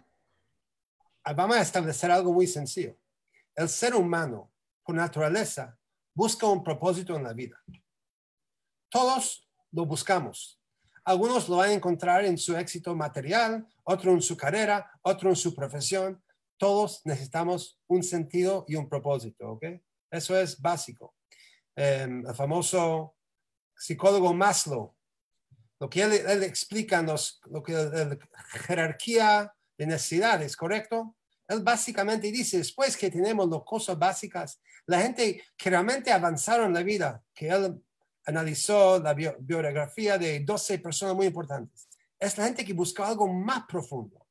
[1.34, 2.96] vamos a establecer algo muy sencillo.
[3.54, 4.52] El ser humano,
[4.84, 5.78] por naturaleza,
[6.14, 7.62] busca un propósito en la vida.
[8.88, 10.60] Todos lo buscamos.
[11.04, 15.36] Algunos lo van a encontrar en su éxito material, otro en su carrera, otro en
[15.36, 16.22] su profesión,
[16.58, 19.64] todos necesitamos un sentido y un propósito, ¿ok?
[20.10, 21.14] Eso es básico.
[21.74, 23.16] Em, el famoso
[23.76, 24.94] psicólogo Maslow,
[25.78, 28.18] lo que él, explica, nos, lo que la
[28.66, 31.16] jerarquía de necesidades, ¿correcto?
[31.48, 36.74] Él básicamente dice, después que tenemos las cosas básicas, la gente que realmente avanzaron en
[36.74, 37.82] la vida, que él
[38.24, 41.88] analizó la biografía de 12 personas muy importantes,
[42.18, 44.25] es la gente que busca algo más profundo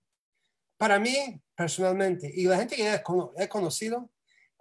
[0.77, 3.01] para mí, personalmente, y la gente que
[3.37, 4.11] he conocido,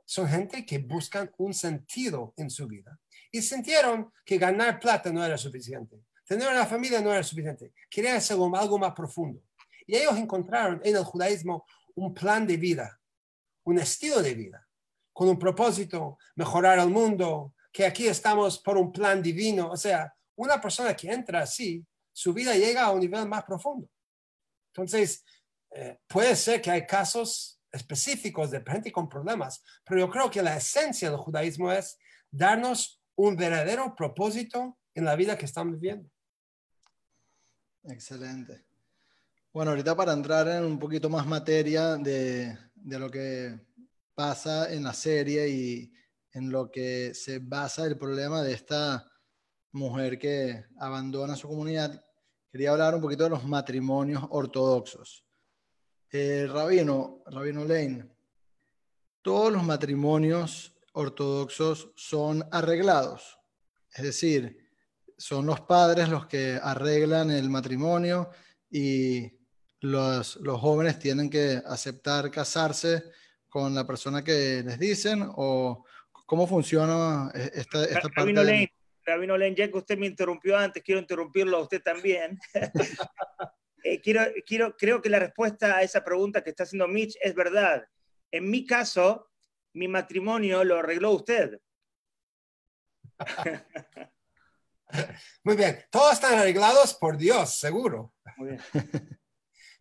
[0.04, 2.98] son gente que buscan un sentido en su vida.
[3.32, 6.04] Y sintieron que ganar plata no era suficiente.
[6.26, 7.72] Tener una familia no era suficiente.
[7.90, 9.42] Querían hacer algo más profundo.
[9.86, 13.00] Y ellos encontraron en el judaísmo un plan de vida,
[13.64, 14.66] un estilo de vida,
[15.12, 19.70] con un propósito, mejorar el mundo, que aquí estamos por un plan divino.
[19.70, 23.88] O sea, una persona que entra así, su vida llega a un nivel más profundo.
[24.72, 25.24] Entonces,
[25.74, 30.40] eh, puede ser que hay casos específicos de gente con problemas, pero yo creo que
[30.40, 31.98] la esencia del judaísmo es
[32.30, 36.08] darnos un verdadero propósito en la vida que estamos viviendo.
[37.82, 38.64] Excelente.
[39.52, 43.58] Bueno, ahorita para entrar en un poquito más materia de, de lo que
[44.14, 45.92] pasa en la serie y
[46.32, 49.10] en lo que se basa el problema de esta
[49.72, 52.04] mujer que abandona su comunidad,
[52.50, 55.23] quería hablar un poquito de los matrimonios ortodoxos.
[56.16, 58.04] Eh, Rabino, Rabino Lane,
[59.20, 63.36] todos los matrimonios ortodoxos son arreglados,
[63.92, 64.56] es decir,
[65.18, 68.30] son los padres los que arreglan el matrimonio
[68.70, 69.28] y
[69.80, 73.02] los, los jóvenes tienen que aceptar casarse
[73.48, 75.84] con la persona que les dicen o
[76.26, 78.20] cómo funciona esta, esta parte.
[78.20, 78.72] Rabino Lane,
[79.04, 82.38] Rabino Lane, ya que usted me interrumpió antes, quiero interrumpirlo a usted también.
[83.84, 87.34] Eh, quiero, quiero, creo que la respuesta a esa pregunta que está haciendo Mitch es
[87.34, 87.86] verdad.
[88.30, 89.30] En mi caso,
[89.74, 91.60] mi matrimonio lo arregló usted.
[95.44, 98.14] Muy bien, todos están arreglados por Dios, seguro.
[98.36, 98.62] Muy bien.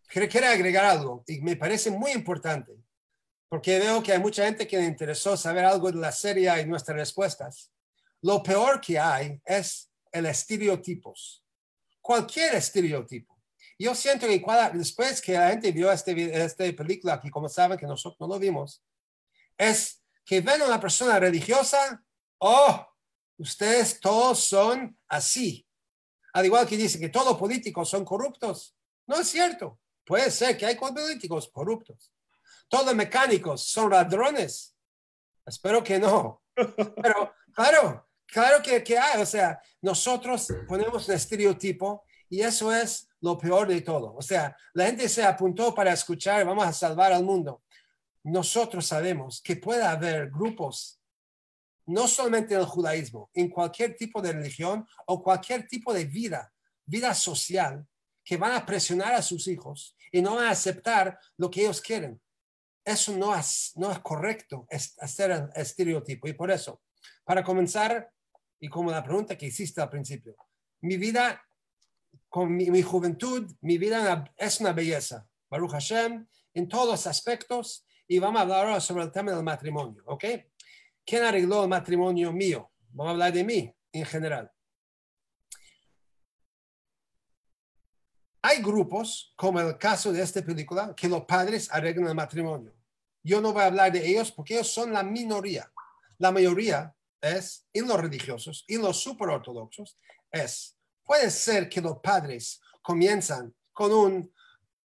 [0.08, 2.72] Quiero agregar algo y me parece muy importante,
[3.48, 6.66] porque veo que hay mucha gente que le interesó saber algo de la serie y
[6.66, 7.72] nuestras respuestas.
[8.22, 11.44] Lo peor que hay es el estereotipos
[12.04, 13.33] cualquier estereotipo.
[13.84, 14.42] Yo siento que
[14.72, 18.40] después que la gente vio este, esta película, que como saben que nosotros no lo
[18.40, 18.82] vimos,
[19.58, 22.02] es que ven a una persona religiosa,
[22.38, 22.86] oh,
[23.36, 25.68] ustedes todos son así.
[26.32, 28.74] Al igual que dicen que todos los políticos son corruptos.
[29.06, 29.78] No es cierto.
[30.06, 32.10] Puede ser que hay políticos corruptos.
[32.68, 34.74] Todos los mecánicos son ladrones.
[35.44, 36.42] Espero que no.
[36.56, 39.20] Pero claro, claro que, que hay.
[39.20, 42.02] O sea, nosotros ponemos un estereotipo
[42.34, 44.12] y eso es lo peor de todo.
[44.16, 47.62] O sea, la gente se apuntó para escuchar, vamos a salvar al mundo.
[48.24, 51.00] Nosotros sabemos que puede haber grupos,
[51.86, 56.52] no solamente en el judaísmo, en cualquier tipo de religión o cualquier tipo de vida,
[56.84, 57.86] vida social,
[58.24, 61.80] que van a presionar a sus hijos y no van a aceptar lo que ellos
[61.80, 62.20] quieren.
[62.84, 66.26] Eso no es, no es correcto, es hacer el estereotipo.
[66.26, 66.82] Y por eso,
[67.22, 68.10] para comenzar,
[68.58, 70.34] y como la pregunta que hiciste al principio,
[70.80, 71.40] mi vida,
[72.34, 75.24] con mi, juventud, mi vida es una belleza.
[75.48, 77.86] Baruch Hashem, en todos los aspectos.
[78.08, 80.24] Y vamos a hablar ahora sobre el tema del matrimonio, ¿ok?
[81.06, 82.72] ¿Quién arregló el matrimonio mío?
[82.88, 84.50] Vamos a hablar de mí en general.
[88.42, 92.74] Hay grupos, como el caso de esta película, que los padres arreglan el matrimonio.
[93.22, 95.70] Yo no voy a hablar de ellos porque ellos son la minoría.
[96.18, 99.96] La mayoría es, en los religiosos, en los superortodoxos,
[100.32, 104.32] es, puede ser que los padres comienzan con un,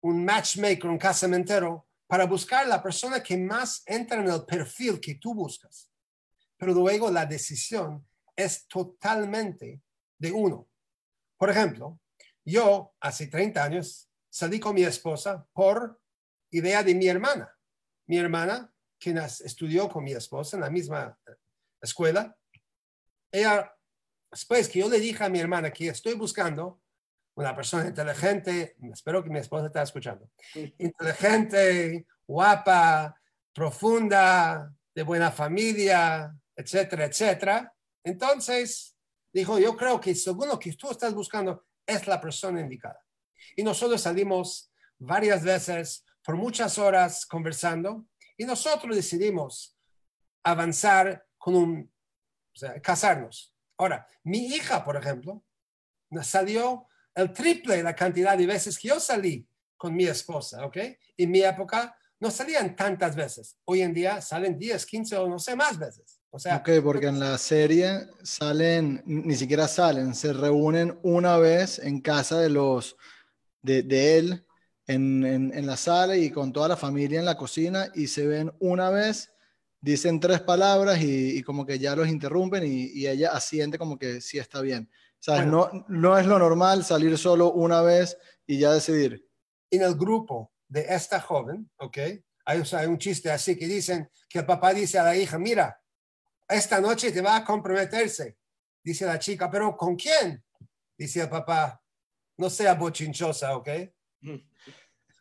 [0.02, 5.16] un matchmaker, un casamentero, para buscar la persona que más entra en el perfil que
[5.16, 5.92] tú buscas.
[6.58, 9.82] Pero luego la decisión es totalmente
[10.18, 10.68] de uno.
[11.38, 12.00] Por ejemplo,
[12.46, 16.00] yo, hace 30 años, salí con mi esposa por
[16.52, 17.54] idea de mi hermana.
[18.08, 21.32] Mi hermana, quien estudió con mi esposa en la misma eh,
[21.82, 22.36] escuela,
[23.32, 23.77] ella,
[24.32, 26.82] después que yo le dije a mi hermana que estoy buscando
[27.36, 30.30] una persona inteligente, espero que mi esposa esté escuchando,
[30.80, 33.16] inteligente, guapa,
[33.54, 37.74] profunda, de buena familia, etcétera, etcétera.
[38.04, 38.96] Entonces,
[39.32, 43.00] dijo, yo creo que según lo que tú estás buscando, es la persona indicada.
[43.56, 49.78] Y nosotros salimos varias veces por muchas horas conversando y nosotros decidimos
[50.44, 51.92] avanzar con un,
[52.54, 53.54] o sea, casarnos.
[53.78, 55.44] Ahora, mi hija, por ejemplo,
[56.22, 60.78] salió el triple la cantidad de veces que yo salí con mi esposa, ¿ok?
[61.18, 63.58] En mi época no salían tantas veces.
[63.66, 66.20] Hoy en día salen 10, 15 o no sé más veces.
[66.30, 71.80] O sea, ok, porque en la serie salen, ni siquiera salen, se reúnen una vez
[71.80, 72.98] en casa de los,
[73.62, 74.46] de, de él,
[74.88, 78.26] en, en, en, la sala y con toda la familia en la cocina y se
[78.26, 79.32] ven una vez,
[79.82, 83.98] dicen tres palabras y, y como que ya los interrumpen y, y, ella asiente como
[83.98, 84.90] que sí está bien.
[85.28, 89.26] O no, no es lo normal salir solo una vez y ya decidir.
[89.70, 91.98] En el grupo de esta joven, ¿ok?
[92.46, 95.82] Hay, hay un chiste así que dicen que el papá dice a la hija, mira,
[96.48, 98.38] esta noche te va a comprometerse.
[98.84, 100.44] Dice la chica, pero ¿con quién?
[100.98, 101.82] Dice el papá,
[102.38, 103.70] no sea bochinchosa, ¿ok?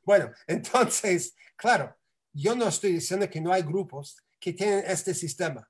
[0.05, 1.97] Bueno, entonces, claro,
[2.33, 5.69] yo no estoy diciendo que no hay grupos que tienen este sistema,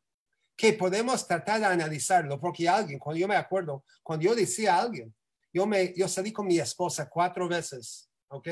[0.55, 4.83] que podemos tratar de analizarlo, porque alguien, cuando yo me acuerdo, cuando yo decía a
[4.83, 5.15] alguien,
[5.51, 8.49] yo, me, yo salí con mi esposa cuatro veces, ¿ok?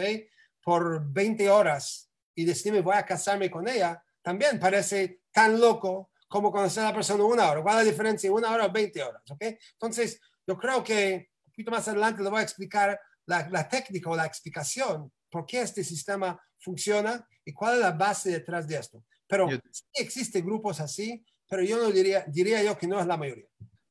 [0.63, 6.11] Por 20 horas y decidí me voy a casarme con ella, también parece tan loco
[6.27, 7.63] como conocer a la persona una hora.
[7.63, 8.33] ¿Cuál es la diferencia?
[8.33, 9.45] Una hora o 20 horas, ¿ok?
[9.73, 14.09] Entonces, yo creo que un poquito más adelante le voy a explicar la, la técnica
[14.09, 18.77] o la explicación por qué este sistema funciona y cuál es la base detrás de
[18.77, 19.05] esto.
[19.27, 23.17] Pero sí existen grupos así, pero yo no diría, diría yo que no es la
[23.17, 23.47] mayoría.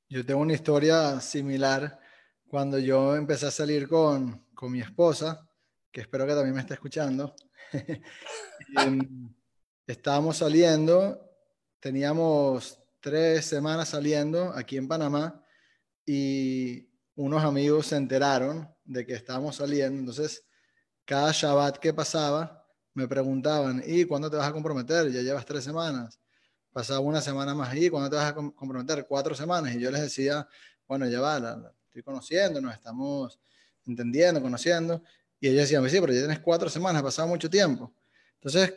[0.10, 2.00] Yo tengo una historia similar
[2.48, 5.48] cuando yo empecé a salir con, con mi esposa,
[5.92, 7.36] que espero que también me esté escuchando.
[8.78, 9.34] Em,
[9.88, 11.34] estábamos saliendo
[11.84, 15.44] teníamos tres semanas saliendo aquí en Panamá
[16.06, 20.00] y unos amigos se enteraron de que estábamos saliendo.
[20.00, 20.46] Entonces,
[21.04, 22.63] cada Shabbat que pasaba,
[22.94, 25.12] me preguntaban, ¿y cuándo te vas a comprometer?
[25.12, 26.20] Ya llevas tres semanas.
[26.72, 29.06] Pasaba una semana más, ¿y cuándo te vas a comprometer?
[29.08, 29.76] Cuatro semanas.
[29.76, 30.48] Y yo les decía,
[30.88, 33.40] bueno, ya va, la, estoy conociendo, nos estamos
[33.86, 35.04] entendiendo, conociendo.
[35.40, 37.94] Y ellos decían, sí, pero ya tienes cuatro semanas, ha pasado mucho tiempo.
[38.36, 38.74] Entonces,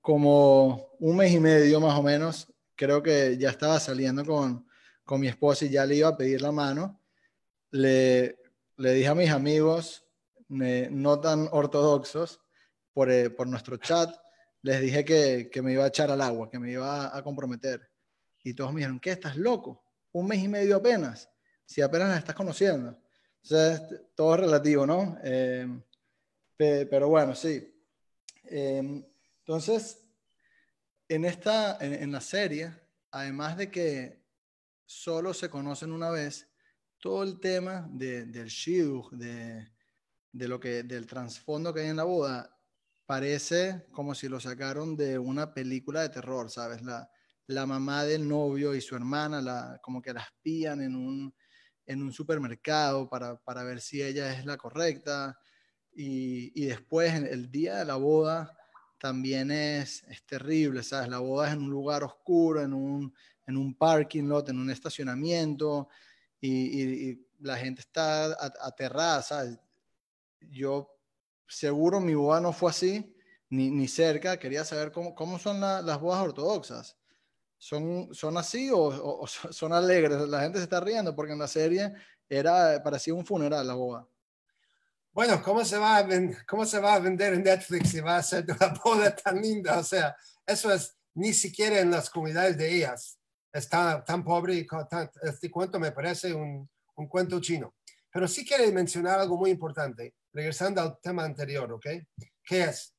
[0.00, 4.66] como un mes y medio más o menos, creo que ya estaba saliendo con,
[5.04, 7.00] con mi esposa y ya le iba a pedir la mano.
[7.70, 8.38] Le,
[8.76, 10.04] le dije a mis amigos
[10.48, 12.40] no tan ortodoxos
[12.92, 14.14] por, eh, por, nuestro chat,
[14.62, 17.88] les dije que, que, me iba a echar al agua, que me iba a, comprometer.
[18.42, 19.12] Y todos me dijeron, ¿qué?
[19.12, 19.84] ¿Estás loco?
[20.12, 21.30] Un mes y medio apenas,
[21.64, 23.00] si apenas la estás conociendo.
[23.42, 23.80] Sea,
[24.14, 25.18] todo es relativo, ¿no?
[25.22, 25.66] Eh,
[26.56, 27.72] pero bueno, sí.
[28.44, 29.04] Eh,
[29.38, 30.04] entonces,
[31.08, 32.72] en, esta, en, la serie,
[33.10, 34.22] además de que
[34.84, 36.48] solo se conocen una vez,
[36.98, 39.70] todo el tema del shidduch, de,
[40.32, 42.59] de lo que, del trasfondo que hay en la boda,
[43.10, 46.80] parece como si lo sacaron de una película de terror, ¿sabes?
[46.82, 47.10] La,
[47.48, 51.34] la mamá del novio y su hermana, la, como que la espían en un,
[51.86, 55.36] en un supermercado para, para, ver si ella es la correcta.
[55.92, 58.56] Y, y después, el día de la boda,
[58.96, 61.08] también es, es, terrible, ¿sabes?
[61.08, 63.12] La boda es en un lugar oscuro, en un,
[63.44, 65.88] en un parking lot, en un estacionamiento,
[66.40, 69.58] y, la gente está aterrada, ¿sabes?
[70.42, 70.99] Yo
[71.50, 73.14] seguro mi boda no fue así,
[73.50, 74.38] ni, ni cerca.
[74.38, 76.96] Quería saber cómo, cómo son las bodas ortodoxas.
[77.58, 80.18] ¿Son, son así o, son alegres?
[80.28, 81.92] La gente se está riendo porque en la serie
[82.28, 84.06] era, parecía un funeral la boda.
[85.12, 86.08] Bueno, ¿cómo se, va a
[86.46, 89.78] ¿cómo se va a vender en Netflix si va a ser una boda tan linda?
[89.78, 93.18] O sea, eso es ni siquiera en las comunidades de ellas.
[93.52, 94.66] Está tan pobre y
[95.22, 97.74] este cuento me parece un, un cuento chino.
[98.12, 101.86] Pero sí quiero mencionar algo muy importante regresando al tema anterior, ¿ok?
[102.44, 102.94] Que es,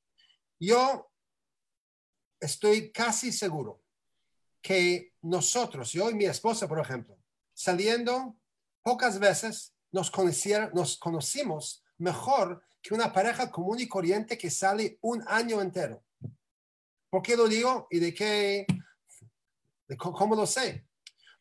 [0.59, 1.11] yo
[2.39, 3.83] estoy casi seguro
[4.61, 7.17] que nosotros, yo y mi esposa, por ejemplo,
[7.53, 8.37] saliendo
[8.83, 15.61] pocas veces nos, conocimos mejor que una pareja común y corriente que sale un año
[15.61, 16.03] entero.
[17.09, 17.87] ¿Por qué lo digo?
[17.91, 18.65] ¿Y de qué?
[19.87, 20.87] De ¿Cómo lo sé?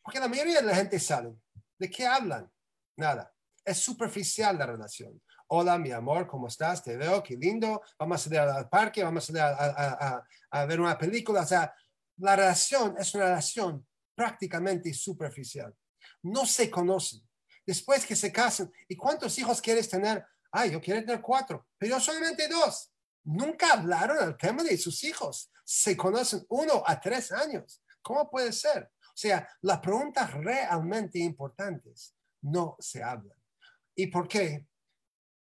[0.03, 1.35] Porque la mayoría de la gente sale.
[1.79, 2.51] ¿De qué hablan?
[2.97, 3.33] Nada.
[3.63, 5.21] Es superficial la relación
[5.53, 6.81] hola mi amor, ¿cómo estás?
[6.81, 10.97] Te veo, qué lindo, vamos a salir al parque, vamos a salir a, ver una
[10.97, 11.41] película.
[11.41, 11.73] O sea,
[12.17, 13.85] la relación es una relación
[14.15, 15.75] prácticamente superficial.
[16.23, 17.27] No se conocen.
[17.65, 20.25] Después que se casan, ¿y cuántos hijos quieres tener?
[20.53, 22.93] Ay, yo quiero tener cuatro, pero yo solamente dos.
[23.25, 25.51] Nunca hablaron del tema de sus hijos.
[25.65, 27.83] Se conocen uno a tres años.
[28.01, 28.89] ¿Cómo puede ser?
[29.05, 33.37] O sea, las preguntas realmente importantes no se hablan.
[33.93, 34.70] ¿Y por qué?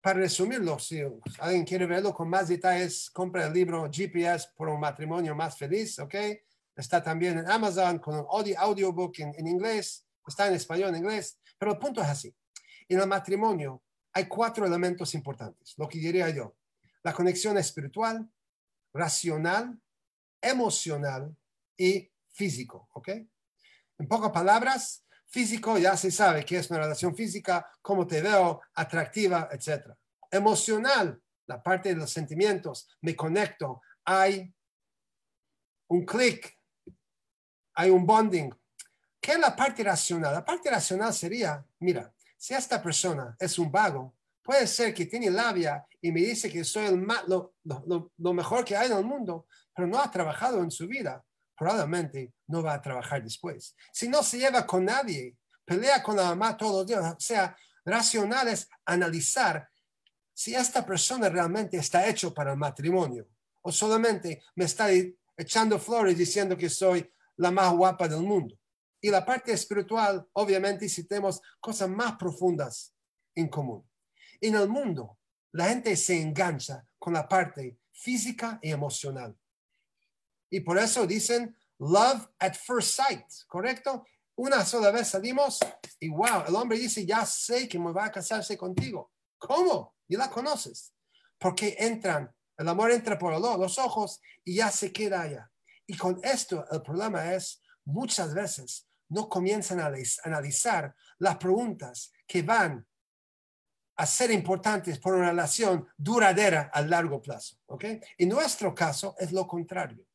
[0.01, 1.01] Para resumirlo, si
[1.39, 5.99] alguien quiere verlo con más detalles, compra el libro GPS por un matrimonio más feliz,
[5.99, 6.15] ¿ok?
[6.75, 10.97] Está también en Amazon con un audio, audiobook en, en inglés, está en español, en
[10.97, 12.35] inglés, pero el punto es así.
[12.89, 13.83] En el matrimonio
[14.13, 16.55] hay cuatro elementos importantes, lo que diría yo.
[17.03, 18.27] La conexión espiritual,
[18.93, 19.79] racional,
[20.41, 21.35] emocional
[21.77, 23.09] y físico, ¿ok?
[23.99, 28.61] En pocas palabras, Físico ya se sabe que es una relación física, cómo te veo,
[28.75, 29.93] atractiva, etc.
[30.29, 34.53] Emocional, la parte de los sentimientos, me conecto, hay
[35.87, 36.59] un clic,
[37.75, 38.53] hay un bonding.
[39.21, 40.33] ¿Qué es la parte racional?
[40.33, 44.13] La parte racional sería, mira, si esta persona es un vago,
[44.43, 48.75] puede ser que tiene labia y me dice que soy el lo, lo mejor que
[48.75, 51.23] hay en el mundo, pero no ha trabajado en su vida
[51.61, 53.75] probablemente no va a trabajar después.
[53.93, 57.55] Si no se lleva con nadie, pelea con la mamá todos los días, o sea,
[57.85, 59.69] racional es analizar
[60.33, 63.27] si esta persona realmente está hecho para el matrimonio
[63.61, 64.87] o solamente me está
[65.37, 67.07] echando flores diciendo que soy
[67.37, 68.57] la más guapa del mundo.
[68.99, 72.95] Y la parte espiritual, obviamente, si tenemos cosas más profundas
[73.35, 73.87] en común.
[74.39, 75.19] En el mundo,
[75.51, 79.37] la gente se engancha con la parte física y emocional.
[80.51, 84.05] Y por eso dicen love at first sight, ¿correcto?
[84.35, 85.59] Una sola vez salimos
[85.99, 89.11] y wow, el hombre dice, ya sé que me va a casarse contigo.
[89.37, 89.95] ¿Cómo?
[90.07, 90.93] Y la conoces.
[91.39, 95.51] Porque entran, el amor entra por los ojos y ya se queda allá.
[95.87, 99.91] Y con esto el problema es, muchas veces no comienzan a
[100.23, 102.85] analizar las preguntas que van
[103.95, 107.57] a ser importantes por una relación duradera a largo plazo.
[107.67, 107.85] ¿ok?
[108.17, 110.05] En nuestro caso es lo contrario.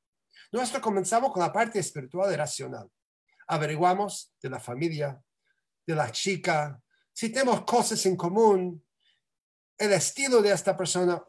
[0.53, 2.88] Nuestro comenzamos con la parte espiritual y racional.
[3.49, 5.20] Averiguamos de la familia,
[5.86, 6.80] de la chica,
[7.12, 8.84] si tenemos cosas en común,
[9.78, 11.22] el estilo de esta persona.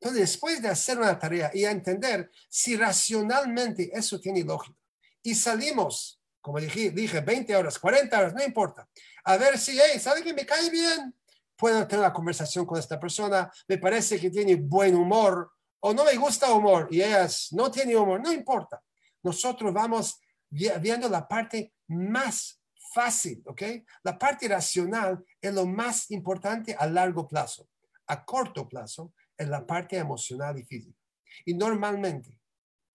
[0.00, 4.76] Entonces, después de hacer una tarea y entender si racionalmente eso tiene lógica,
[5.22, 8.88] y salimos, como dije, dije 20 horas, 40 horas, no importa,
[9.24, 11.14] a ver si, hey, ¿sabe que me cae bien?
[11.56, 16.04] Puedo tener una conversación con esta persona, me parece que tiene buen humor, o no
[16.04, 18.82] me gusta humor y ellas no tienen humor, no importa.
[19.22, 20.20] Nosotros vamos
[20.50, 22.60] viendo la parte más
[22.92, 23.62] fácil, ¿ok?
[24.02, 27.68] La parte racional es lo más importante a largo plazo.
[28.06, 30.98] A corto plazo es la parte emocional y física.
[31.44, 32.38] Y normalmente,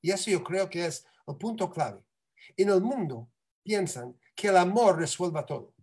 [0.01, 2.01] y eso yo creo que es el punto clave,
[2.57, 3.29] en el mundo
[3.63, 5.73] piensan que el amor resuelva todo.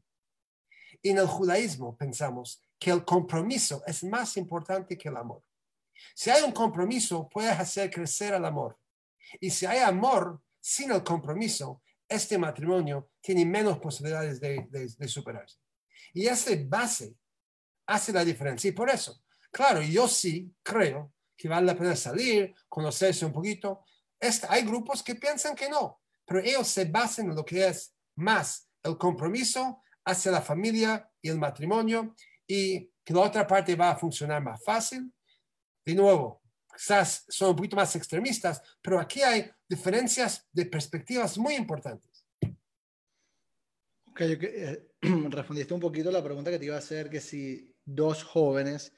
[1.02, 5.42] En el judaísmo pensamos que el compromiso es más importante que el amor.
[6.14, 8.78] Si hay un compromiso, puedes hacer crecer el amor.
[9.40, 15.58] Y si hay amor sin el compromiso, este matrimonio tiene menos posibilidades de, de superarse.
[16.12, 17.14] Y esa base
[17.86, 18.68] hace la diferencia.
[18.68, 23.84] Y por eso, claro, yo sí creo que vale la pena salir, conocerse un poquito.
[24.18, 27.94] Este, hay grupos que piensan que no, pero ellos se basan en lo que es
[28.16, 32.14] más el compromiso hacia la familia y el matrimonio
[32.46, 35.12] y que la otra parte va a funcionar más fácil.
[35.90, 36.40] De nuevo,
[36.72, 42.24] quizás son un poquito más extremistas, pero aquí hay diferencias de perspectivas muy importantes.
[44.08, 44.88] Ok, eh,
[45.30, 48.92] respondiste un poquito la pregunta que te iba a hacer, que si dos jóvenes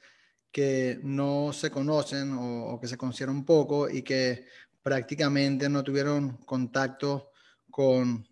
[0.51, 4.45] que no se conocen o, que se conocieron un poco y que
[4.83, 7.31] prácticamente no tuvieron contacto
[7.71, 8.27] con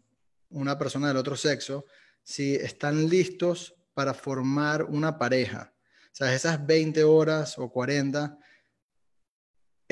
[0.51, 1.85] una persona del otro sexo,
[2.21, 5.73] si están listos para formar una pareja.
[6.05, 8.37] O sea, esas 20 horas o 40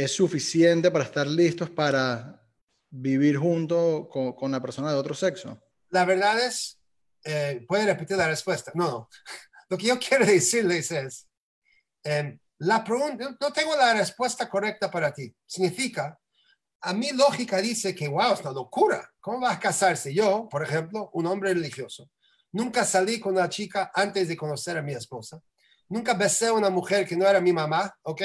[0.04, 2.42] es suficiente para estar listos para
[2.90, 5.62] vivir junto con, la persona de otro sexo.
[5.90, 6.80] La verdad es,
[7.24, 8.72] eh, puede repetir la respuesta.
[8.76, 9.10] No.
[9.70, 11.30] Lo que yo quiero decirles es,
[12.04, 15.34] Em, la pregunta, no tengo la respuesta correcta para ti.
[15.46, 16.18] Significa,
[16.82, 19.10] a mi lógica dice que, wow, es una locura.
[19.20, 20.14] ¿Cómo vas a casarse?
[20.14, 22.10] Yo, por ejemplo, un hombre religioso,
[22.52, 25.42] nunca salí con una chica antes de conocer a mi esposa.
[25.88, 28.22] Nunca besé a una mujer que no era mi mamá, ¿ok?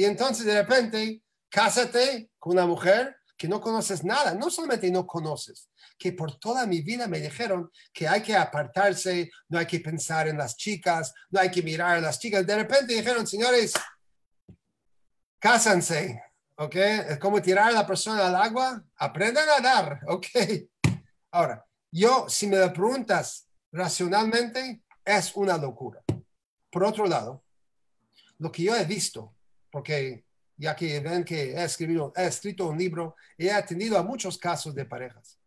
[0.00, 5.06] Y entonces de repente, cásate con una mujer que no conoces nada, no solamente no
[5.06, 9.78] conoces, que por toda mi vida me dijeron que hay que apartarse, no hay que
[9.78, 12.46] pensar en las chicas, no hay que mirar a las chicas.
[12.46, 13.74] De repente dijeron, señores,
[15.38, 16.22] cásanse,
[16.56, 16.76] ¿ok?
[16.76, 20.26] Es como tirar a la persona al agua, aprendan a nadar, ¿ok?
[21.30, 26.02] Ahora, yo, si me lo preguntas racionalmente, es una locura.
[26.70, 27.44] Por otro lado,
[28.38, 29.34] lo que yo he visto,
[29.70, 30.24] porque
[30.60, 34.36] ya que ven que he, escrito, he escrito un libro y he atendido a muchos
[34.36, 35.38] casos de parejas,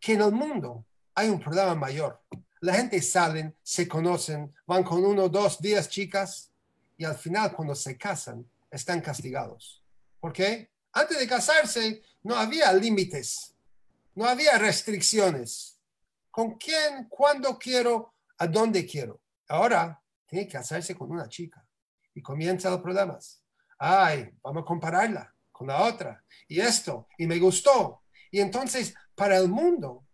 [0.00, 0.84] que en el mundo
[1.14, 2.20] hay un problema mayor.
[2.60, 6.50] La gente salen, se conocen, van con uno, dos, diez chicas
[6.96, 9.82] y al final cuando se casan están castigados.
[10.18, 10.70] ¿Por qué?
[10.92, 13.54] Antes de casarse no había límites,
[14.14, 15.78] no había restricciones.
[16.32, 19.20] ¿Con quién, cuándo quiero, a dónde quiero?
[19.48, 21.64] Ahora tiene que casarse con una chica
[22.14, 23.41] y comienzan los problemas
[23.84, 28.02] ay, vamos a compararla con la otra, y esto, y me gustó.
[28.30, 30.06] Y entonces, para el mundo,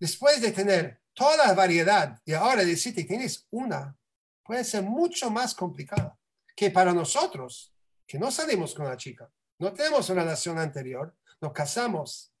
[0.00, 3.96] después de tener toda la variedad y ahora decirte que tienes una,
[4.42, 6.18] puede ser mucho más complicada
[6.56, 7.72] que para nosotros,
[8.04, 12.32] que no salimos con la chica, no tenemos una relación anterior, nos casamos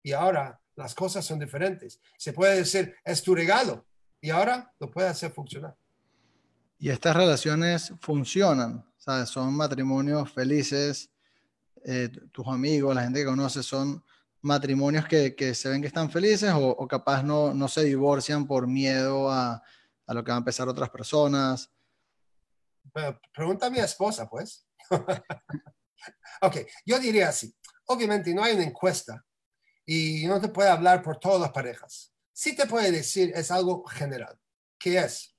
[0.00, 2.00] y ahora las cosas son diferentes.
[2.16, 3.84] Se puede decir, es tu regalo
[4.20, 5.76] y ahora lo puede hacer funcionar.
[6.80, 8.90] Y estas relaciones funcionan
[9.26, 11.10] son matrimonios felices,
[11.84, 14.04] eh, tus amigos, la gente que conoces, son
[14.42, 19.62] matrimonios que, se ven que están felices o, capaz no, se divorcian por miedo a,
[20.06, 21.70] lo que van a empezar otras personas.
[23.34, 24.66] pregunta a mi esposa, pues.
[26.42, 26.56] ok,
[26.86, 27.54] yo diría así.
[27.86, 29.24] Obviamente no hay una encuesta
[29.84, 32.12] y no te puede hablar por todas las parejas.
[32.32, 34.38] Sí te puede decir, es algo general,
[34.78, 35.34] que es,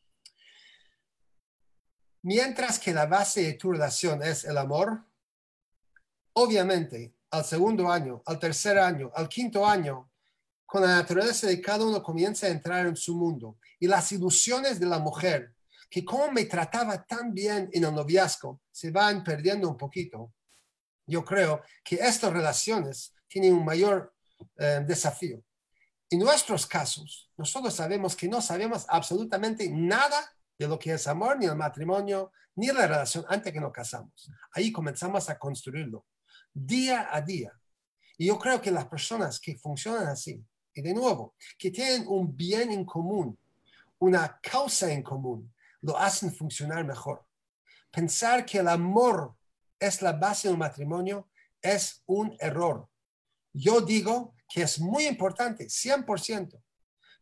[2.23, 5.03] Mientras que la base de tu relación es el amor,
[6.33, 10.11] obviamente al segundo año, al tercer año, al quinto año,
[10.65, 14.79] con la naturaleza de cada uno comienza a entrar en su mundo y las ilusiones
[14.79, 15.53] de la mujer,
[15.89, 20.33] que como me trataba tan bien en el noviazgo, se van perdiendo un poquito.
[21.05, 24.13] Yo creo que estas relaciones tienen un mayor
[24.57, 25.43] eh, desafío.
[26.09, 31.37] En nuestros casos, nosotros sabemos que no sabemos absolutamente nada de lo que es amor,
[31.37, 34.29] ni el matrimonio, ni la relación antes que nos casamos.
[34.53, 36.05] Ahí comenzamos a construirlo
[36.53, 37.51] día a día.
[38.17, 40.43] Y yo creo que las personas que funcionan así,
[40.73, 43.37] y de nuevo, que tienen un bien en común,
[43.99, 47.25] una causa en común, lo hacen funcionar mejor.
[47.89, 49.35] Pensar que el amor
[49.79, 51.29] es la base de un matrimonio
[51.61, 52.87] es un error.
[53.53, 56.61] Yo digo que es muy importante, 100%,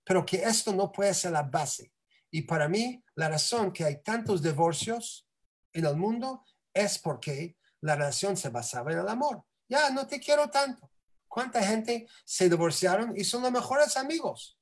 [0.03, 1.91] pero que esto no puede ser la base.
[2.31, 5.27] Y para mí, la razón que hay tantos divorcios
[5.73, 9.43] en el mundo es porque la relación se basaba en el amor.
[9.67, 10.89] Ya, no te quiero tanto.
[11.27, 14.57] ¿Cuánta gente se divorciaron y son los mejores amigos?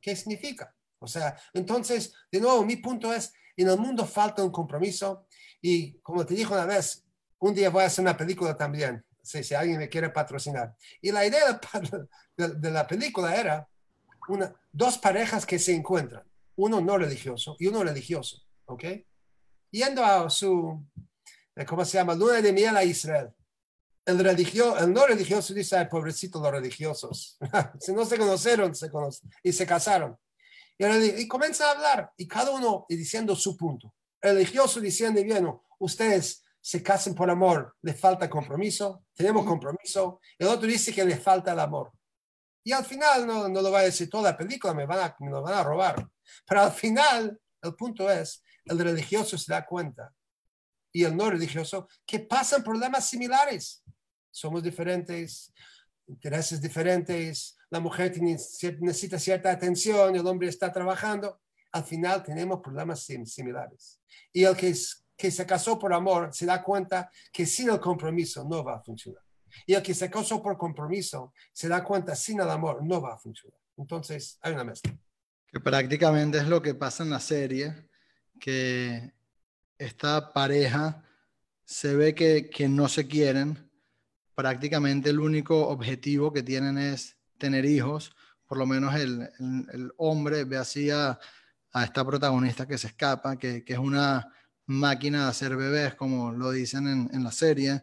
[0.00, 0.74] ¿Qué significa?
[0.98, 5.28] O sea, entonces, de nuevo, mi punto es, en el mundo falta un compromiso
[5.62, 7.04] y como te dije una vez,
[7.38, 10.74] un día voy a hacer una película también, si, alguien me quiere patrocinar.
[11.00, 11.60] Y la idea
[12.36, 13.68] de, de la película era
[14.26, 16.26] una, dos parejas que se encuentran
[16.56, 18.84] uno no religioso y uno religioso, ¿ok?
[19.70, 20.84] Yendo a su,
[21.54, 22.14] eh, ¿cómo se llama?
[22.14, 23.30] Luna de miel a Israel.
[24.04, 27.38] El, religio, el no religioso dice, ay, pobrecitos los religiosos.
[27.80, 30.16] si no se conocieron, se conocen y se casaron.
[30.78, 30.86] Y,
[31.22, 33.94] y, comienza a hablar y cada uno diciendo su punto.
[34.20, 35.48] El religioso diciendo, bien,
[35.78, 40.20] ustedes se casen por amor, le falta compromiso, tenemos compromiso.
[40.38, 41.92] El otro dice que le falta el amor.
[42.64, 45.16] Y al final, no, no lo va a decir toda la película, me van, a,
[45.20, 46.08] me lo van a robar.
[46.46, 50.12] Pero al final, el punto es, el religioso se da cuenta
[50.92, 53.84] y el no religioso que pasan problemas similares.
[54.30, 55.52] Somos diferentes,
[56.06, 61.40] intereses diferentes, la mujer necesita cierta atención, el hombre está trabajando.
[61.72, 64.00] Al final tenemos problemas similares.
[64.32, 64.74] Y el que,
[65.16, 68.82] que se casó por amor se da cuenta que sin el compromiso no va a
[68.82, 69.22] funcionar.
[69.66, 73.14] Y el que se casó por compromiso se da cuenta sin el amor no va
[73.14, 73.60] a funcionar.
[73.76, 74.96] Entonces hay una mezcla.
[75.62, 77.74] Prácticamente es lo que pasa en la serie,
[78.40, 79.12] que
[79.78, 81.04] esta pareja
[81.64, 83.70] se ve que, que no se quieren,
[84.34, 88.14] prácticamente el único objetivo que tienen es tener hijos,
[88.46, 89.28] por lo menos el,
[89.72, 91.18] el, hombre ve así a,
[91.72, 94.32] a, esta protagonista que se escapa, que, que, es una
[94.66, 97.82] máquina de hacer bebés, como lo dicen en, en la serie.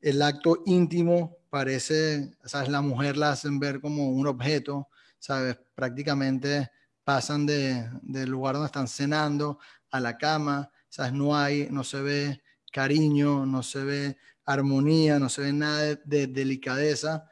[0.00, 2.68] El acto íntimo parece, ¿sabes?
[2.68, 4.88] La mujer la hacen ver como un objeto,
[5.18, 5.56] ¿sabes?
[5.74, 6.70] Prácticamente
[7.04, 9.58] pasan de, del lugar donde están cenando
[9.90, 11.12] a la cama, ¿sabes?
[11.12, 12.42] No hay, no se ve
[12.72, 17.28] cariño, no se ve armonía, no se ve nada de, delicadeza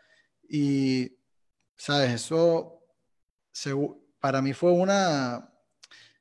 [0.48, 1.16] y,
[1.76, 2.12] ¿sabes?
[2.12, 2.76] Eso
[4.20, 5.50] para mí fue una,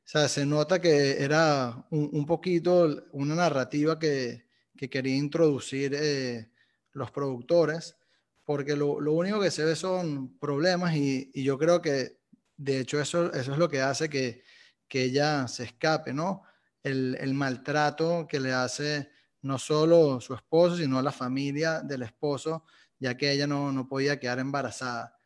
[0.10, 6.50] sea, se nota que era un, poquito una narrativa que, que quería introducir eh,
[6.94, 7.96] los productores,
[8.44, 12.19] porque lo, lo, único que se ve son problemas y, y, yo creo que
[12.60, 14.44] de hecho eso, eso es lo que hace que,
[14.88, 16.44] que ella se escape, ¿no?
[16.84, 19.10] El, el, maltrato que le hace
[19.42, 22.66] no solo su esposo, sino la familia del esposo,
[23.00, 25.18] ya que ella no, no podía quedar embarazada.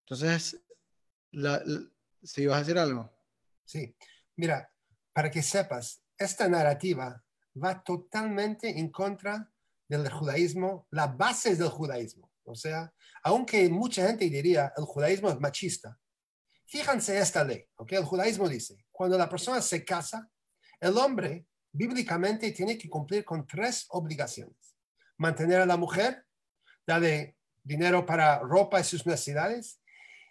[0.00, 0.62] Entonces,
[1.32, 1.62] la,
[2.22, 3.10] ¿si vas a decir algo?
[3.64, 3.96] Sí,
[4.36, 4.70] mira,
[5.14, 7.24] para que sepas, esta narrativa
[7.62, 9.50] va totalmente en contra
[9.88, 12.30] del judaísmo, las bases del judaísmo.
[12.44, 12.92] O sea,
[13.22, 15.98] aunque mucha gente diría el judaísmo es machista,
[16.68, 17.92] fíjense esta ley, ¿ok?
[17.92, 20.28] El judaísmo dice, cuando la persona se casa,
[20.78, 24.76] el hombre bíblicamente tiene que cumplir con tres obligaciones.
[25.16, 26.24] Mantener a la mujer,
[26.86, 29.80] darle dinero para ropa y sus necesidades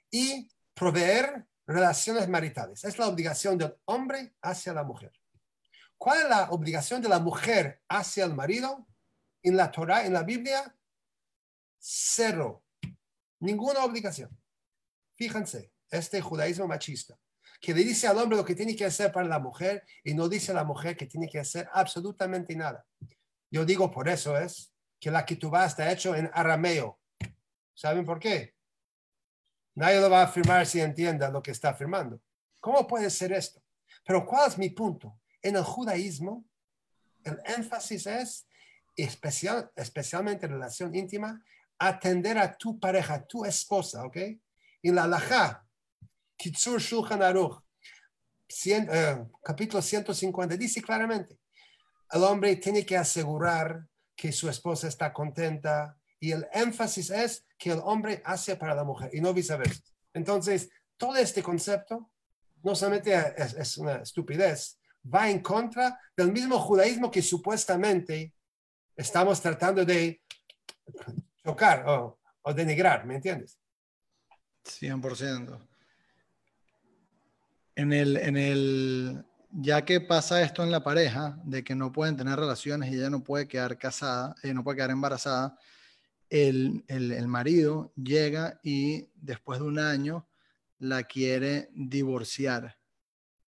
[0.10, 2.84] y proveer relaciones maritales.
[2.86, 5.12] Es la obligación del hombre hacia la mujer.
[5.98, 8.88] ¿Cuál es la obligación de la mujer hacia el marido?
[9.42, 10.76] En la Torah, en la Biblia,
[11.80, 12.64] cero.
[13.40, 14.30] Ninguna obligación.
[15.16, 17.18] Fíjense, este judaísmo machista
[17.60, 20.30] que le dice al hombre lo que tiene que hacer para la mujer y no
[20.30, 22.86] dice a la mujer que tiene que hacer absolutamente nada.
[23.50, 27.00] Yo digo por eso es que la ketubá está hecho en arameo.
[27.74, 28.56] ¿Saben por qué?
[29.76, 32.20] Nadie lo va a afirmar si entienda lo que está afirmando.
[32.60, 33.62] ¿Cómo puede ser esto?
[34.06, 35.20] Pero ¿cuál es mi punto?
[35.42, 36.46] En el judaísmo,
[37.24, 38.48] el énfasis es,
[38.96, 41.44] especial, especialmente en relación íntima,
[41.78, 44.18] atender a tu pareja, tu esposa, ¿ok?
[44.82, 45.67] En la halajá,
[46.38, 47.60] Kitsur Shulchan Aruch,
[48.66, 51.40] eh, capítulo 150, dice claramente,
[52.12, 53.86] el hombre tiene que asegurar
[54.16, 58.84] que su esposa está contenta y el énfasis es que el hombre hace para la
[58.84, 59.82] mujer y no viceversa.
[60.14, 62.12] Entonces, todo este concepto
[62.64, 68.34] no solamente es, una estupidez, va en contra del mismo judaísmo que supuestamente
[68.96, 70.22] estamos tratando de
[71.44, 73.60] chocar o, o denigrar, ¿me entiendes?
[74.66, 75.67] 100%
[77.78, 82.18] en el, en el, ya que pasa esto en la pareja, de que no pueden
[82.18, 85.60] tener relaciones y ella no puede quedar casada, ella no puede quedar embarazada,
[86.32, 90.28] el, el, el marido llega y después de un año
[90.80, 92.80] la quiere divorciar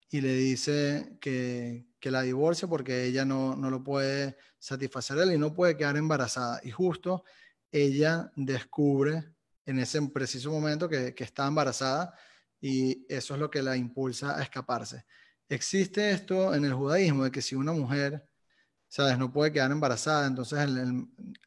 [0.10, 5.32] y le dice que, que la divorcie porque ella no, no, lo puede satisfacer él
[5.34, 6.60] y no puede quedar embarazada.
[6.64, 7.24] Y justo
[7.72, 9.24] ella descubre
[9.66, 12.14] en ese preciso momento que, que está embarazada
[12.62, 15.06] y eso es lo que la impulsa a escaparse.
[15.48, 18.28] Existe esto en el judaísmo de que si una mujer,
[18.88, 20.68] sabes, no puede quedar embarazada, entonces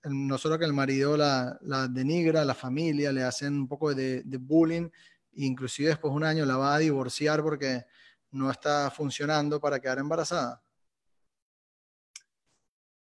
[0.05, 1.59] no solo que el marido la,
[1.91, 4.89] denigra, la familia le hacen un poco de, de bullying,
[5.35, 7.85] inclusive después de un año la va a divorciar porque
[8.31, 10.63] no está funcionando para quedar embarazada.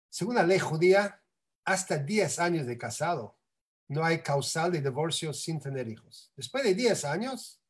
[0.09, 1.21] Según la ley judía,
[1.63, 3.37] hasta 10 años de casado
[3.87, 6.31] no hay causal de divorcio sin tener hijos.
[6.35, 7.60] Después de 10 años,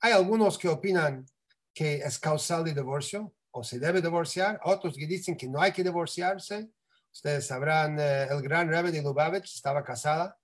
[0.00, 1.26] hay algunos que opinan
[1.74, 5.72] que es causal de divorcio o se debe divorciar, otros que dicen que no hay
[5.72, 6.70] que divorciarse.
[7.12, 10.38] Ustedes sabrán, eh, el gran Rebbe de Lubavitch estaba casada,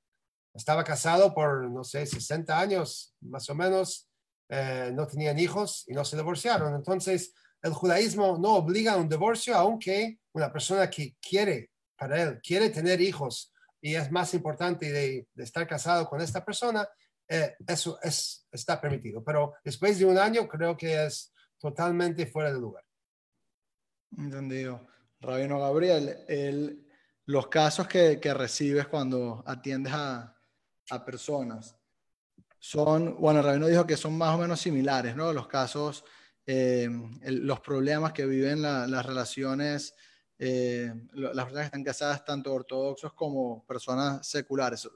[0.52, 4.08] estaba casado por, no sé, 60 años más o menos,
[4.48, 6.74] eh, no tenían hijos y no se divorciaron.
[6.74, 12.40] Entonces, el judaísmo no obliga a un divorcio, aunque una persona que quiere, para él,
[12.42, 16.88] quiere tener hijos y es más importante de, estar casado con esta persona,
[17.28, 19.22] eh, eso es, está permitido.
[19.22, 22.84] Pero después de un año creo que es totalmente fuera de lugar.
[24.16, 24.86] Entendido.
[25.20, 26.86] Rabino Gabriel, el,
[27.24, 30.36] los casos que, que, recibes cuando atiendes a,
[30.90, 31.76] a personas
[32.58, 35.32] son, bueno, Rabino dijo que son más o menos similares, ¿no?
[35.32, 36.04] Los casos
[36.48, 36.88] eh,
[37.24, 39.94] los problemas que viven las relaciones,
[40.38, 44.88] eh, las personas que están casadas, tanto ortodoxos como personas seculares.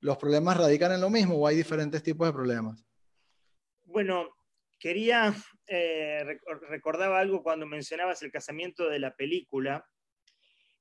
[0.00, 2.84] ¿Los problemas radican en lo mismo o hay diferentes tipos de problemas?
[3.84, 4.28] Bueno,
[4.78, 5.34] quería,
[5.66, 6.38] eh,
[6.68, 9.86] recordaba algo cuando mencionabas el casamiento de la película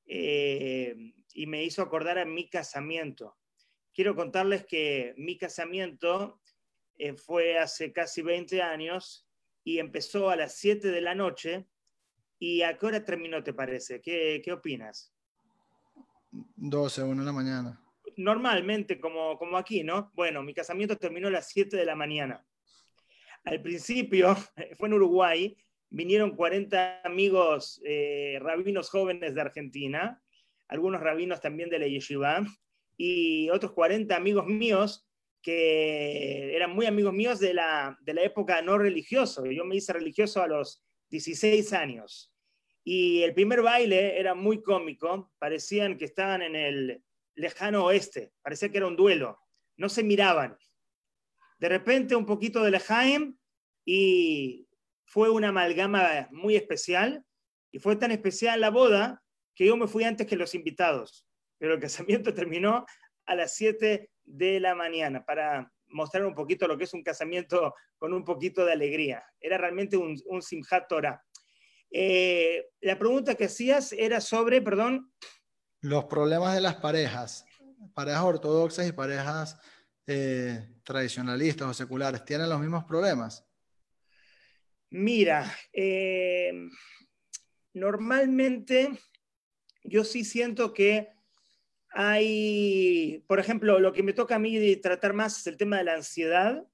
[0.06, 3.38] y me hizo acordar a mi casamiento.
[3.94, 6.42] Quiero contarles que mi casamiento
[7.18, 9.28] fue hace casi 20 años
[9.64, 11.68] y empezó a las 7 de la noche.
[12.40, 14.02] ¿Y a qué hora terminó, te parece?
[14.02, 15.14] ¿Qué, qué opinas?
[16.32, 17.89] 12, 1 de la mañana.
[18.20, 20.12] Normalmente, como, como aquí, ¿no?
[20.14, 22.46] Bueno, mi casamiento terminó a las 7 de la mañana.
[23.46, 24.36] Al principio,
[24.78, 25.56] fue en Uruguay,
[25.90, 30.22] vinieron 40 amigos eh, rabinos jóvenes de Argentina,
[30.68, 32.46] algunos rabinos también de la yeshiva,
[32.98, 35.08] y otros 40 amigos míos
[35.42, 39.46] que eran muy amigos míos de la, de la época no religioso.
[39.46, 42.34] Yo me hice religioso a los 16 años.
[42.84, 47.04] Y el primer baile era muy cómico, parecían que estaban en el
[47.40, 49.40] lejano oeste, parecía que era un duelo,
[49.78, 50.58] no se miraban.
[51.58, 53.38] De repente un poquito de Lejaim
[53.86, 54.68] y
[55.06, 57.26] fue una amalgama muy especial
[57.72, 59.24] y fue tan especial la boda
[59.56, 61.26] que yo me fui antes que los invitados,
[61.58, 62.86] pero el casamiento terminó
[63.26, 67.74] a las 7 de la mañana para mostrar un poquito lo que es un casamiento
[67.98, 69.24] con un poquito de alegría.
[69.40, 70.42] Era realmente un, un
[70.88, 71.24] Torah.
[71.92, 75.12] Eh, la pregunta que hacías era sobre, perdón.
[75.82, 77.46] Los problemas de las parejas,
[77.94, 79.60] parejas ortodoxas y parejas
[80.08, 83.46] eh, tradicionalistas o seculares, ¿tienen los mismos problemas?
[84.90, 86.52] Mira, eh,
[87.74, 88.92] normalmente
[89.84, 91.10] yo sí siento que
[91.92, 95.84] hay, por ejemplo, lo que me toca a mí tratar más es el tema de
[95.86, 96.68] la ansiedad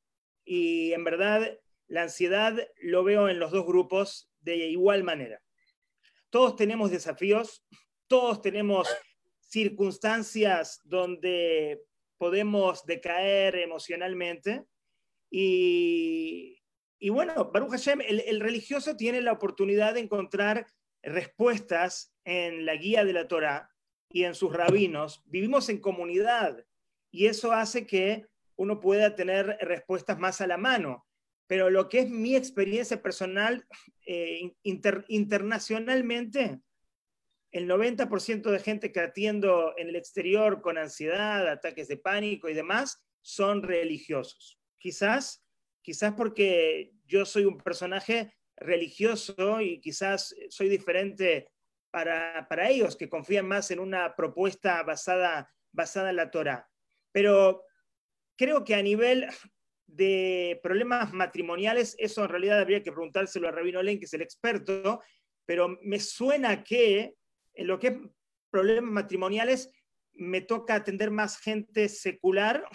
[0.44, 5.42] y en verdad la ansiedad lo veo en los dos grupos de igual manera.
[6.30, 7.66] Todos tenemos desafíos,
[8.08, 8.88] todos tenemos
[9.40, 11.82] circunstancias donde
[12.18, 14.66] podemos decaer emocionalmente
[15.30, 16.62] y,
[17.10, 20.68] bueno, Baruch Hashem, el, el religioso tiene la oportunidad de encontrar
[21.04, 23.70] respuestas en la guía de la Torah
[24.10, 26.66] y en sus rabinos, vivimos en comunidad
[27.12, 28.26] y eso hace que
[28.56, 31.06] uno pueda tener respuestas más a la mano.
[31.48, 33.68] Pero lo que es mi experiencia personal
[34.06, 36.62] eh, internacionalmente,
[37.56, 42.54] el 90% de gente que atiendo en el exterior con ansiedad, ataques de pánico y
[42.54, 44.60] demás, son religiosos.
[44.78, 45.42] Quizás,
[45.82, 51.48] quizás porque yo soy un personaje religioso y quizás soy diferente
[51.92, 56.70] para, ellos, que confían más en una propuesta basada, basada en la Torah.
[57.14, 57.64] Pero
[58.38, 59.30] creo que a nivel
[59.88, 64.24] de problemas matrimoniales, eso en realidad habría que preguntárselo a Rabino Len, que es el
[64.24, 65.02] experto,
[65.46, 67.16] pero me suena que
[67.56, 67.98] en lo que es
[68.50, 69.72] problemas matrimoniales
[70.14, 72.66] me toca atender más gente secular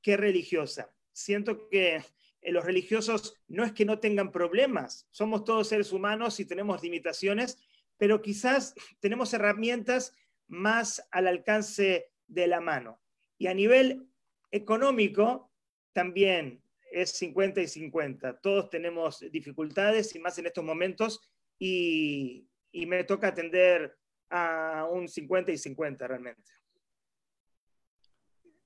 [0.00, 0.94] que religiosa.
[1.12, 2.02] Siento que
[2.42, 7.58] los religiosos no es que no tengan problemas, somos todos seres humanos y tenemos limitaciones,
[7.98, 10.16] pero quizás tenemos herramientas
[10.48, 13.00] más al alcance de la mano.
[13.38, 14.08] Y a nivel
[14.50, 15.52] económico,
[15.92, 18.40] también es 50 y 50.
[18.40, 21.20] Todos tenemos dificultades y más en estos momentos
[21.58, 23.98] y, me toca atender
[24.32, 26.50] a un 50 y 50 realmente.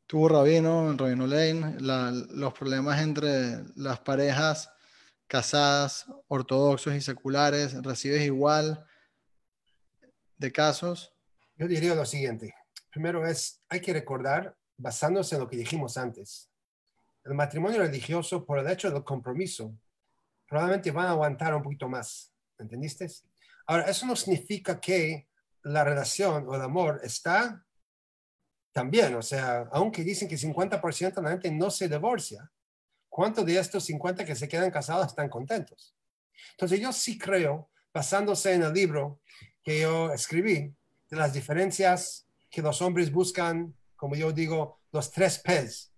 [0.07, 4.71] Tú, Rabino, Rabino Lane, los problemas entre las parejas
[5.27, 8.87] casadas, ortodoxos y seculares, ¿recibes igual?
[10.39, 11.15] de casos?
[11.57, 12.55] Yo diría lo siguiente.
[12.91, 16.51] Primero es, hay que recordar, basándose en lo que dijimos antes,
[17.25, 19.75] el matrimonio religioso, por el hecho del compromiso,
[20.49, 22.33] probablemente van a aguantar un poquito más.
[22.59, 23.09] ¿Entendiste?
[23.67, 25.27] Ahora, eso no significa que
[25.67, 27.65] la relación o el amor está
[28.73, 32.51] también, o sea, aunque dicen que 50% de la gente no se divorcia,
[33.09, 35.97] ¿cuántos de estos 50 que se quedan casados están contentos?
[36.53, 39.21] Entonces yo sí creo, basándose en el libro
[39.65, 40.73] que yo escribí,
[41.11, 45.93] de las diferencias que los hombres buscan, como yo digo, los tres P's,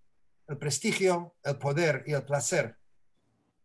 [0.46, 2.78] el prestigio, el poder y el placer.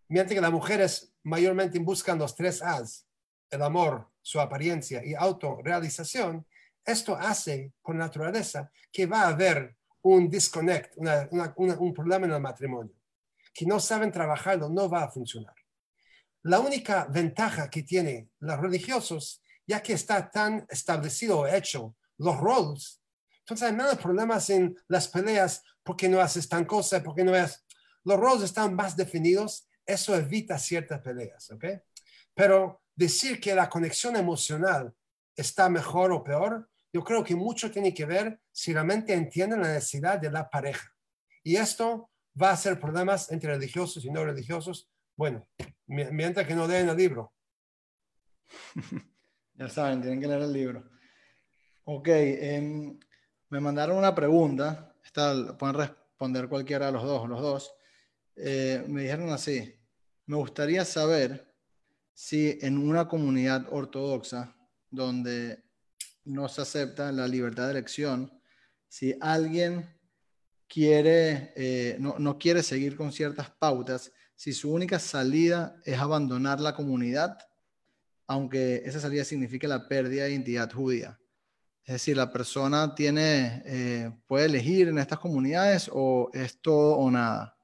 [0.09, 3.07] Mientras que las mujeres mayormente buscan los tres A's,
[3.49, 6.47] el amor, su apariencia y autorrealización,
[6.83, 12.95] esto hace por naturaleza que va a haber un disconnect, un problema en el matrimonio.
[13.53, 15.53] Que no saben trabajarlo, no va a funcionar.
[16.41, 22.37] La única ventaja que tienen los religiosos, ya que está tan establecido o hecho los
[22.37, 23.01] roles,
[23.39, 27.65] entonces hay menos problemas en las peleas porque no haces tan cosa, porque no es.
[28.03, 31.65] Los roles están más definidos, eso evita ciertas peleas, ¿ok?
[32.33, 34.93] Pero decir que la conexión emocional
[35.35, 39.73] está mejor o peor, yo creo que mucho tiene que ver si realmente entienden la
[39.73, 40.93] necesidad de la pareja.
[41.43, 44.89] Y esto va a ser problemas entre religiosos y no religiosos.
[45.15, 45.47] Bueno,
[45.87, 47.33] mientras que no leen el libro.
[49.55, 50.89] ya saben, tienen que leer el libro.
[51.85, 52.99] Ok, em,
[53.49, 54.95] me mandaron una pregunta.
[55.03, 57.75] Esta, pueden responder cualquiera de los dos, los dos.
[58.35, 59.75] Eh, me dijeron así,
[60.25, 61.52] me gustaría saber
[62.13, 64.55] si en una comunidad ortodoxa
[64.89, 65.63] donde
[66.25, 68.31] no se acepta la libertad de elección,
[68.87, 69.89] si alguien
[70.67, 76.59] quiere, eh, no, no, quiere seguir con ciertas pautas, si su única salida es abandonar
[76.59, 77.37] la comunidad,
[78.27, 81.19] aunque esa salida signifique la pérdida de identidad judía.
[81.85, 87.11] Es decir, la persona tiene, eh, puede elegir en estas comunidades o es todo o
[87.11, 87.57] nada.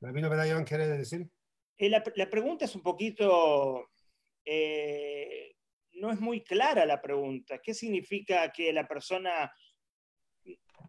[0.00, 0.30] ¿Rabino
[0.64, 1.28] quiere decir?
[1.82, 3.90] Eh, la, la, pregunta es un poquito
[5.94, 7.58] no es muy clara la pregunta.
[7.62, 9.52] ¿Qué significa que la persona,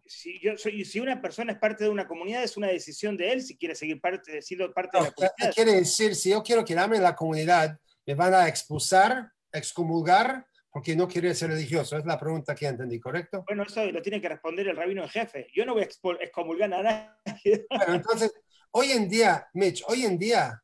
[0.06, 3.32] si, yo soy, si una persona es parte de una comunidad, es una decisión de
[3.32, 5.34] él si quiere seguir parte, siendo parte de la comunidad?
[5.38, 6.14] ¿Qué quiere decir?
[6.14, 10.46] Si yo quiero quedarme en la comunidad, ¿me van a expulsar, excomulgar?
[10.68, 11.96] Porque no quiero ser religioso.
[11.96, 13.44] Es la pregunta que entendí, ¿correcto?
[13.46, 15.46] Bueno, eso lo tiene que responder el rabino en jefe.
[15.54, 15.86] Yo no voy a
[16.20, 17.66] excomulgar a nadie.
[17.70, 18.32] Bueno, entonces,
[18.72, 20.63] hoy en día, Mitch, hoy en día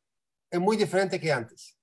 [0.51, 1.79] es muy diferente que antes.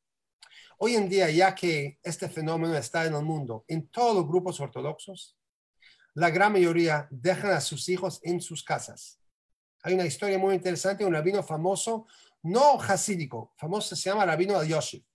[0.78, 4.59] Hoy en día, ya que este fenómeno está en el mundo, en todos los grupos
[4.59, 5.38] ortodoxos,
[6.13, 9.20] la gran mayoría dejan a sus hijos en sus casas.
[9.84, 12.07] Hay una historia muy interesante, un rabino famoso,
[12.43, 15.05] no hasídico, famoso se llama rabino Yoshi,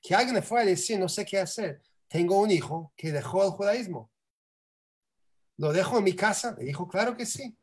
[0.00, 3.44] que alguien le fue a decir, no sé qué hacer, tengo un hijo que dejó
[3.44, 4.10] el judaísmo.
[5.56, 6.54] ¿Lo dejo en mi casa?
[6.58, 7.56] Le dijo, claro que sí.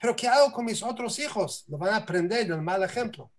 [0.00, 1.64] Pero ¿qué hago con mis otros hijos?
[1.68, 3.30] Lo van a aprender del mal ejemplo.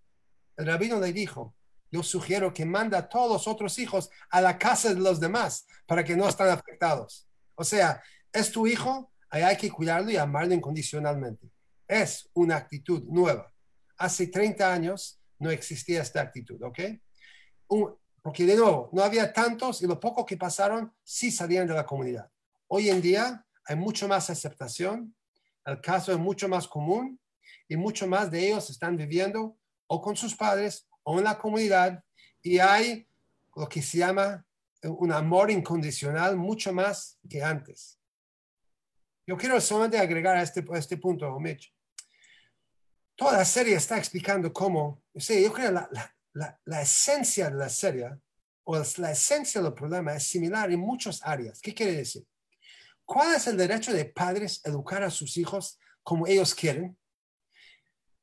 [0.56, 1.55] El rabino le dijo,
[1.90, 5.66] yo sugiero que manda a todos los otros hijos a la casa de los demás
[5.86, 7.28] para que no estén afectados.
[7.54, 11.50] O sea, es tu hijo, hay que cuidarlo y amarlo incondicionalmente.
[11.86, 13.52] Es una actitud nueva.
[13.96, 16.80] Hace 30 años no existía esta actitud, ¿ok?
[18.22, 21.86] porque de nuevo, no había tantos y lo poco que pasaron sí salían de la
[21.86, 22.28] comunidad.
[22.68, 25.14] Hoy en día hay mucho más aceptación,
[25.64, 27.20] el caso es mucho más común
[27.68, 29.56] y mucho más de ellos están viviendo
[29.86, 32.02] o con sus padres o en la comunidad
[32.42, 33.06] y hay
[33.54, 34.44] lo que se llama
[34.82, 37.98] un amor incondicional mucho más que antes.
[39.26, 41.72] Yo quiero solamente agregar a este, este punto, Mitch.
[43.14, 45.88] Toda la serie está explicando cómo, yo creo la,
[46.64, 48.10] la, esencia de la serie
[48.64, 51.60] o la esencia del problema es similar en muchas áreas.
[51.60, 52.26] ¿Qué quiere decir?
[53.04, 56.96] ¿Cuál es el derecho de padres educar a sus hijos como ellos quieren?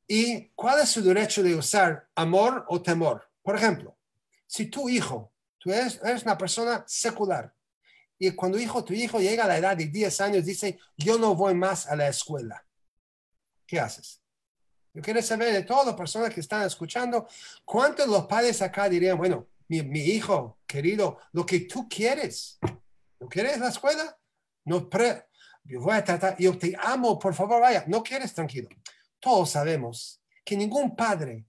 [0.08, 3.30] ¿Y cuál es su derecho de usar amor o temor?
[3.42, 3.98] Por ejemplo,
[4.46, 7.54] si tu hijo, tú eres, una persona secular,
[8.20, 11.36] y cuando hijo, tu hijo llega a la edad de 10 años, dice, yo no
[11.36, 12.66] voy más a la escuela.
[13.66, 14.22] ¿Qué haces?
[14.94, 17.28] Yo quiero saber de todas las personas que están escuchando,
[17.66, 22.60] ¿cuántos los padres acá dirían, bueno, mi, hijo querido, lo que tú quieres,
[23.20, 24.18] ¿no quieres la escuela?
[24.66, 25.26] No, pre
[25.66, 28.68] yo voy a tratar, yo te amo, por favor, vaya, no quieres, tranquilo
[29.24, 31.46] todos sabemos que ningún padre,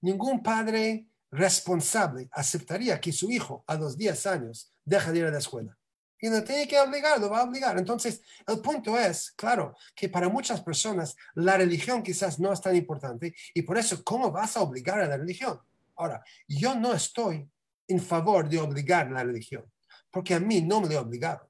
[0.00, 5.30] ningún padre responsable aceptaría que su hijo a los 10 años deje de ir a
[5.32, 5.76] la escuela.
[6.20, 7.76] Y no tiene que obligarlo, va a obligar.
[7.76, 12.76] Entonces, el punto es, claro, que para muchas personas la religión quizás no es tan
[12.76, 15.58] importante y por eso, ¿cómo vas a obligar a la religión?
[15.96, 17.50] Ahora, yo no estoy
[17.88, 19.64] en favor de obligar la religión,
[20.12, 21.48] porque a mí no me lo obligaron.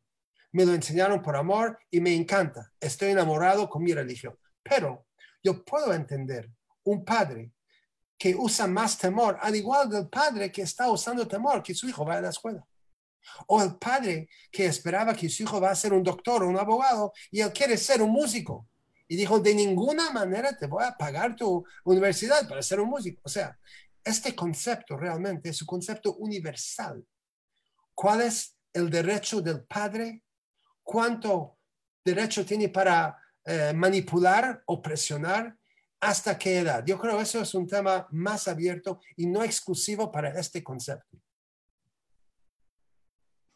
[0.53, 2.73] Me lo enseñaron por amor y me encanta.
[2.81, 4.35] Estoy enamorado con mi religión.
[4.63, 5.07] Pero
[5.43, 6.51] yo puedo entender
[6.85, 7.53] un padre
[8.19, 12.05] que usa más temor, al igual del padre que está usando temor que su hijo
[12.05, 12.65] vaya a la escuela.
[13.47, 16.59] O el padre que esperaba que su hijo va a ser un doctor o un
[16.59, 18.69] abogado y él quiere ser un músico.
[19.09, 23.21] Y dijo, de ninguna manera te voy a pagar tu universidad para ser un músico.
[23.25, 23.59] O sea,
[24.05, 27.05] este concepto realmente es un concepto universal.
[27.95, 30.23] ¿Cuál es el derecho del padre?
[30.83, 31.59] ¿Cuánto
[32.05, 35.57] derecho tiene para eh, manipular o presionar?
[36.01, 36.85] ¿Hasta qué edad?
[36.85, 41.19] Yo creo que eso es un tema más abierto y no exclusivo para este concepto.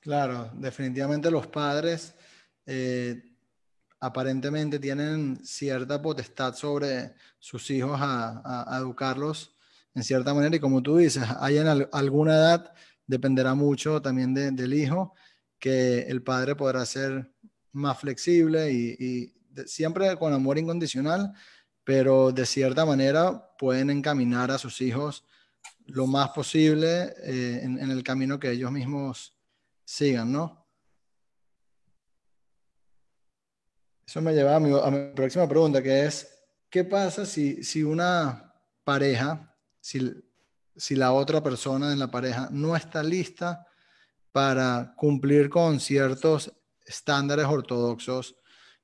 [0.01, 2.14] Claro, definitivamente los padres
[2.64, 3.20] eh,
[3.99, 9.57] aparentemente tienen cierta potestad sobre sus hijos a, educarlos
[9.95, 12.72] en cierta manera y como tú dices, hay en alguna edad,
[13.07, 15.14] dependerá mucho también del hijo,
[15.59, 17.32] que el padre podrá ser
[17.72, 19.34] más flexible y,
[19.66, 21.32] siempre con amor incondicional,
[21.84, 25.24] pero de cierta manera pueden encaminar a sus hijos
[25.86, 29.36] lo más posible eh, en el camino que ellos mismos
[29.84, 30.66] sigan, ¿no?
[34.07, 34.70] Eso me lleva a mi,
[35.14, 36.28] próxima pregunta, que es,
[36.70, 38.54] ¿qué pasa si, si una
[38.84, 40.12] pareja, si,
[40.76, 43.66] si la otra persona en la pareja no está lista
[44.30, 46.52] para cumplir con ciertos
[46.84, 48.36] estándares ortodoxos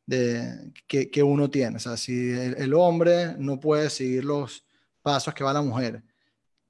[0.06, 1.76] de, que, que uno tiene?
[1.76, 4.64] O sea, si el, hombre no puede seguir los
[5.02, 6.02] pasos que va la mujer,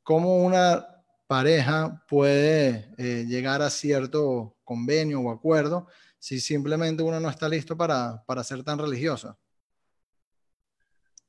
[0.03, 0.87] ¿cómo una
[1.27, 5.87] pareja puede eh, llegar a cierto convenio o acuerdo
[6.19, 9.37] si simplemente uno no está listo para, para ser tan religioso.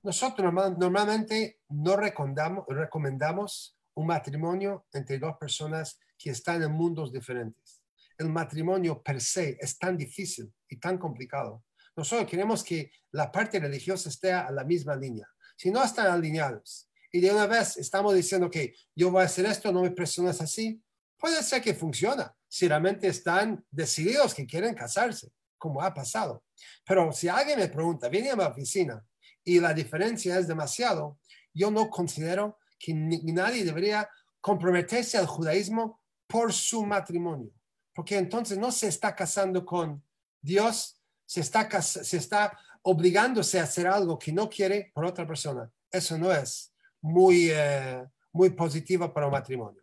[0.03, 7.81] Nosotros normalmente no recomendamos un matrimonio entre dos personas que están en mundos diferentes.
[8.17, 11.63] El matrimonio per se es tan difícil y tan complicado.
[11.95, 15.27] Nosotros queremos que la parte religiosa esté a la misma línea.
[15.55, 19.45] Si no están alineados y de una vez estamos diciendo que yo voy a hacer
[19.45, 20.81] esto, no me presiones así,
[21.17, 26.43] puede ser que funciona si realmente están decididos que quieren casarse, como ha pasado.
[26.85, 29.03] Pero si alguien me pregunta, viene a mi oficina
[29.43, 31.19] y la diferencia es demasiado,
[31.53, 34.09] yo no considero que nadie debería
[34.41, 37.51] comprometerse al judaísmo por su matrimonio,
[37.93, 40.03] porque entonces no se está casando con
[40.41, 41.01] Dios,
[41.33, 45.67] se está, se está obligándose a hacer algo que no quiere por otra persona.
[45.91, 46.71] Eso no es
[47.01, 49.81] muy, eh, muy positiva para un matrimonio.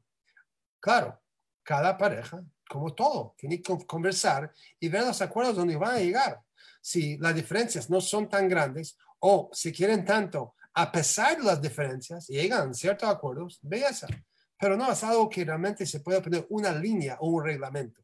[0.78, 1.20] Claro,
[1.64, 6.40] cada pareja, como todo, tiene que conversar y ver los acuerdos donde van a llegar.
[6.80, 11.60] Si las diferencias no son tan grandes o si quieren tanto, a pesar de las
[11.60, 14.06] diferencias, llegan ciertos acuerdos, belleza.
[14.56, 18.00] Pero no es algo que realmente se puede poner una línea o un reglamento.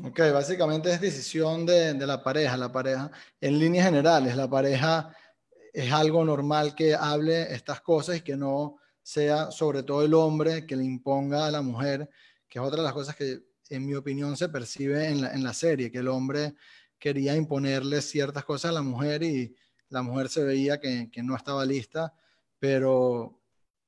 [0.00, 2.56] Ok, básicamente es decisión de, de la pareja.
[2.56, 5.14] La pareja, en líneas generales, la pareja
[5.72, 10.66] es algo normal que hable estas cosas y que no sea sobre todo el hombre
[10.66, 12.10] que le imponga a la mujer,
[12.48, 15.42] que es otra de las cosas que en mi opinión se percibe en la, en
[15.42, 16.54] la serie, que el hombre
[16.98, 19.54] quería imponerle ciertas cosas a la mujer y
[19.88, 22.14] la mujer se veía que, que no estaba lista,
[22.58, 23.40] pero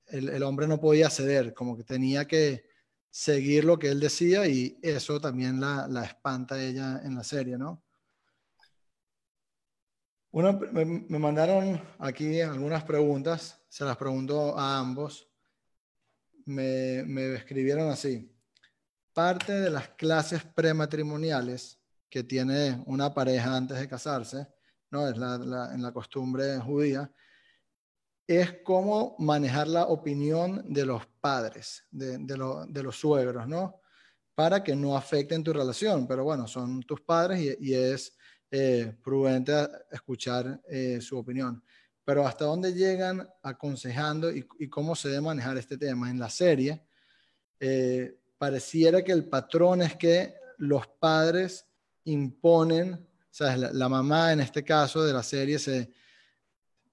[0.06, 2.69] el, el, hombre no podía ceder, como que tenía que
[3.10, 7.24] seguir lo que él decía y eso también la, la espanta a ella en la
[7.24, 7.82] serie, ¿no?
[10.32, 15.28] me, mandaron aquí algunas preguntas, se las pregunto a ambos.
[16.46, 18.32] Me, me escribieron así.
[19.12, 24.46] Parte de las clases prematrimoniales que tiene una pareja antes de casarse,
[24.90, 25.08] ¿no?
[25.08, 27.12] Es la, en la costumbre judía,
[28.38, 33.80] es cómo manejar la opinión de los padres, de, los suegros, ¿no?
[34.36, 36.06] Para que no afecten tu relación.
[36.06, 38.16] Pero bueno, son tus padres y, y es
[38.52, 39.52] eh, prudente
[39.90, 41.60] escuchar eh, su opinión.
[42.04, 46.08] Pero hasta dónde llegan aconsejando y, cómo se debe manejar este tema.
[46.08, 46.84] En la serie,
[47.58, 51.66] eh, pareciera que el patrón es que los padres
[52.04, 55.90] imponen, o sea, la, mamá en este caso de la serie se,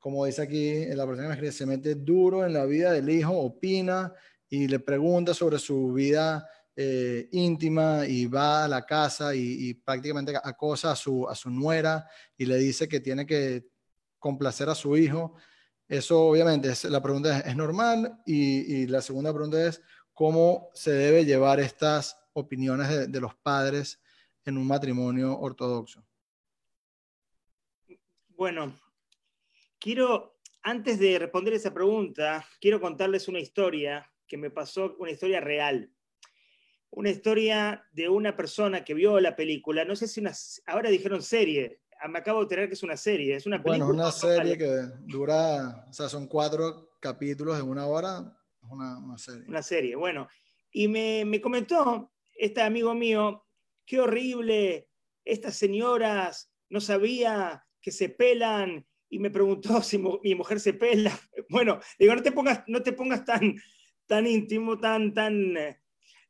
[0.08, 3.38] como dice aquí la persona que me se mete duro en la vida del hijo,
[3.38, 4.14] opina
[4.48, 10.34] y le pregunta sobre su vida eh, íntima y va a la casa y, prácticamente
[10.42, 13.68] acosa a su, a su nuera y le dice que tiene que
[14.18, 15.36] complacer a su hijo.
[15.90, 19.82] Eso obviamente es, la pregunta es, normal y, la segunda pregunta es
[20.14, 24.00] cómo se debe llevar estas opiniones de, los padres
[24.46, 26.02] en un matrimonio ortodoxo.
[28.38, 28.74] Bueno,
[29.80, 35.40] quiero, antes de responder esa pregunta, quiero contarles una historia que me pasó, una historia
[35.40, 35.92] real
[36.92, 40.34] una historia de una persona que vio la película, no sé si una,
[40.66, 43.86] ahora dijeron serie, ah, me acabo de enterar que es una serie, es una película.
[43.86, 44.68] Bueno, una serie que
[45.02, 49.46] dura, o sea, son cuatro capítulos de una hora, es una, una serie.
[49.48, 50.28] Una serie, bueno.
[50.72, 53.46] Y me, me comentó este amigo mío,
[53.86, 54.90] qué horrible,
[55.24, 61.18] estas señoras no sabía que se pelan y me preguntó si mi mujer se pela.
[61.50, 63.56] Bueno, digo, no te pongas, no te pongas tan,
[64.06, 65.82] tan íntimo, tan, tan, eh,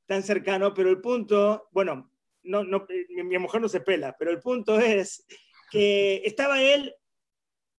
[0.06, 2.12] tan cercano, pero el punto, bueno,
[2.44, 5.26] no, no, mi, mi mujer no se pela, pero el punto es
[5.72, 6.96] que estaba él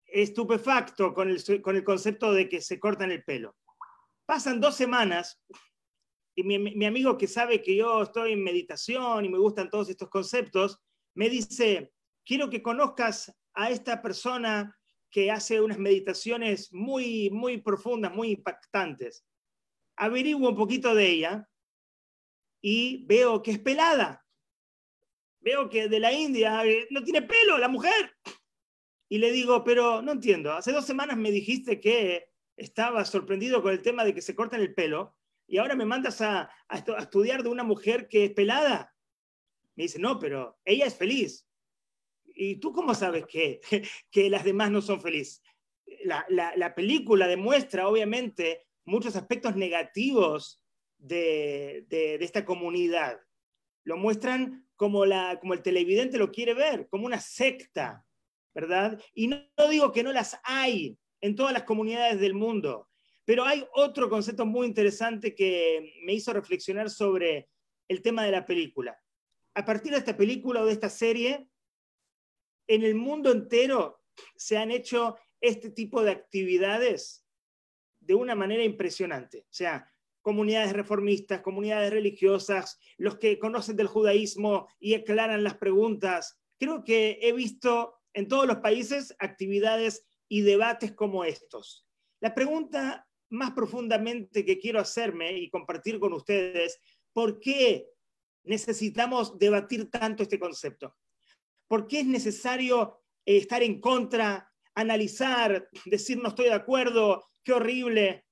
[0.06, 3.56] estupefacto con el, con el concepto de que se cortan el pelo.
[4.26, 5.40] Pasan dos semanas
[6.34, 9.88] y mi, mi, amigo que sabe que yo estoy en meditación y me gustan todos
[9.88, 10.78] estos conceptos,
[11.14, 11.92] me dice,
[12.24, 14.77] quiero que conozcas a esta persona
[15.10, 19.24] que hace unas meditaciones muy, muy profundas, muy impactantes.
[19.96, 21.48] Averiguo un poquito de ella
[22.60, 24.24] y veo que es pelada.
[25.40, 28.14] Veo que de la India eh, no tiene pelo la mujer.
[29.08, 33.72] Y le digo, pero no entiendo, hace dos semanas me dijiste que estaba sorprendido con
[33.72, 37.42] el tema de que se cortan el pelo y ahora me mandas a, a, estudiar
[37.42, 38.94] de una mujer que es pelada.
[39.76, 41.47] Me dice, no, pero ella es feliz.
[42.40, 43.60] ¿Y tú cómo sabes que,
[44.10, 45.42] que las demás no son felices?
[46.04, 50.62] La, la, la, película demuestra, obviamente, muchos aspectos negativos
[50.98, 53.18] de, de, de, esta comunidad.
[53.84, 58.04] Lo muestran como, la, como el televidente lo quiere ver, como una secta,
[58.54, 59.02] ¿verdad?
[59.14, 62.88] Y no, no digo que no las hay en todas las comunidades del mundo,
[63.24, 67.48] pero hay otro concepto muy interesante que me hizo reflexionar sobre
[67.88, 68.96] el tema de la película.
[69.54, 71.48] A partir de esta película o de esta serie,
[72.68, 74.00] en el mundo entero
[74.36, 77.24] se han hecho este tipo de actividades
[78.00, 79.40] de una manera impresionante.
[79.40, 79.90] O sea,
[80.22, 86.38] comunidades reformistas, comunidades religiosas, los que conocen del judaísmo y aclaran las preguntas.
[86.58, 91.86] Creo que he visto en todos los países actividades y debates como estos.
[92.20, 96.80] La pregunta más profundamente que quiero hacerme y compartir con ustedes,
[97.12, 97.88] ¿por qué
[98.44, 100.96] necesitamos debatir tanto este concepto?
[101.68, 107.52] ¿Por qué es necesario eh, estar en contra, analizar, decir no estoy de acuerdo, qué
[107.52, 108.26] horrible?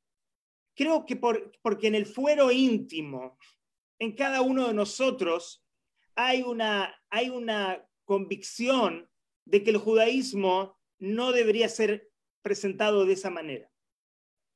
[0.74, 3.38] Creo que por, porque en el fuero íntimo,
[3.98, 5.64] en cada uno de nosotros,
[6.14, 9.08] hay una, hay una convicción
[9.44, 12.10] de que el judaísmo no debería ser
[12.42, 13.70] presentado de esa manera.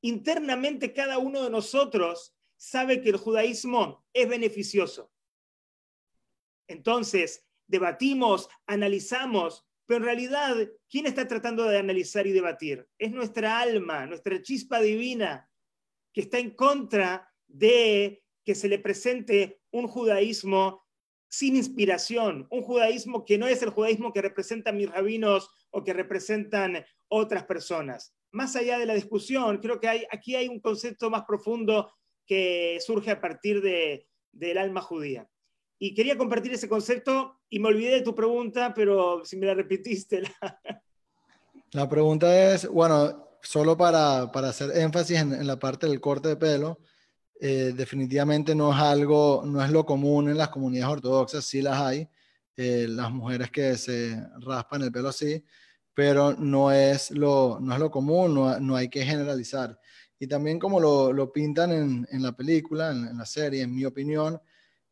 [0.02, 5.12] Internamente cada uno de nosotros sabe que el judaísmo es beneficioso.
[6.66, 10.56] Entonces, debatimos, analizamos, pero en realidad,
[10.88, 12.86] ¿quién está tratando de analizar y debatir?
[12.98, 15.48] Es nuestra alma, nuestra chispa divina,
[16.12, 20.84] que está en contra de que se le presente un judaísmo
[21.28, 25.92] sin inspiración, un judaísmo que no es el judaísmo que representan mis rabinos o que
[25.92, 28.14] representan otras personas.
[28.32, 31.92] Más allá de la discusión, creo que aquí hay un concepto más profundo
[32.26, 35.28] que surge a partir de, del alma judía.
[35.82, 39.54] Y quería compartir ese concepto y me olvidé de tu pregunta, pero si me la
[39.54, 40.20] repetiste.
[40.20, 40.60] La,
[41.72, 46.28] la pregunta es, bueno, solo para, para hacer énfasis en, en, la parte del corte
[46.28, 46.80] de pelo,
[47.40, 51.80] eh, definitivamente no es algo, no es lo común en las comunidades ortodoxas, sí las
[51.80, 52.06] hay,
[52.58, 55.42] eh, las mujeres que se raspan el pelo así,
[55.94, 59.80] pero no es lo, no es lo común, no, no hay que generalizar.
[60.18, 63.74] Y también como lo, lo pintan en, en, la película, en, en, la serie, en
[63.74, 64.38] mi opinión,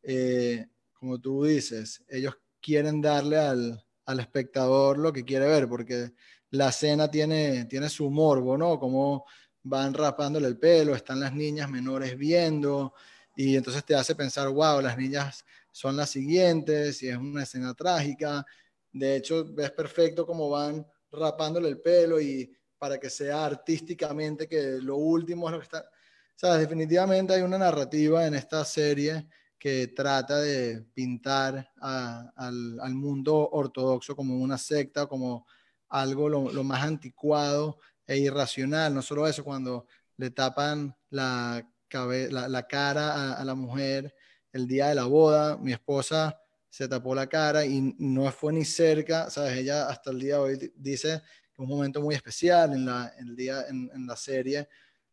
[0.01, 0.65] eh,
[0.99, 6.11] como tú dices, ellos quieren darle al, al, espectador lo que quiere ver, porque
[6.51, 8.79] la escena tiene, tiene su morbo, ¿no?
[8.79, 9.25] Como
[9.63, 12.93] van rapándole el pelo, están las niñas menores viendo,
[13.35, 17.73] y entonces te hace pensar, wow, las niñas son las siguientes, y es una escena
[17.73, 18.45] trágica.
[18.91, 24.79] De hecho, ves perfecto cómo van rapándole el pelo y para que sea artísticamente que
[24.81, 25.79] lo último es lo que está...
[25.79, 29.27] O sea, definitivamente hay una narrativa en esta serie
[29.59, 35.45] que trata de pintar a, al, al, mundo ortodoxo como una secta, como
[35.89, 38.95] algo lo, lo, más anticuado e irracional.
[38.95, 44.15] No solo eso, cuando le tapan la, la, la cara a, a, la mujer
[44.53, 48.63] el día de la boda, mi esposa se tapó la cara y no fue ni
[48.63, 49.57] cerca, ¿sabes?
[49.57, 51.21] Ella hasta el día de hoy dice
[51.53, 54.69] que un momento muy especial en la, en el día, en, en la serie,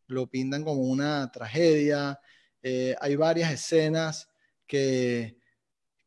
[0.07, 2.17] lo pintan como una tragedia.
[2.61, 4.29] Eh, hay varias escenas
[4.67, 5.39] que,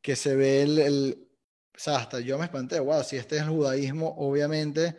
[0.03, 1.29] que se ve el, el,
[1.75, 4.97] o sea, hasta yo me espanté, wow, si este es el judaísmo, obviamente,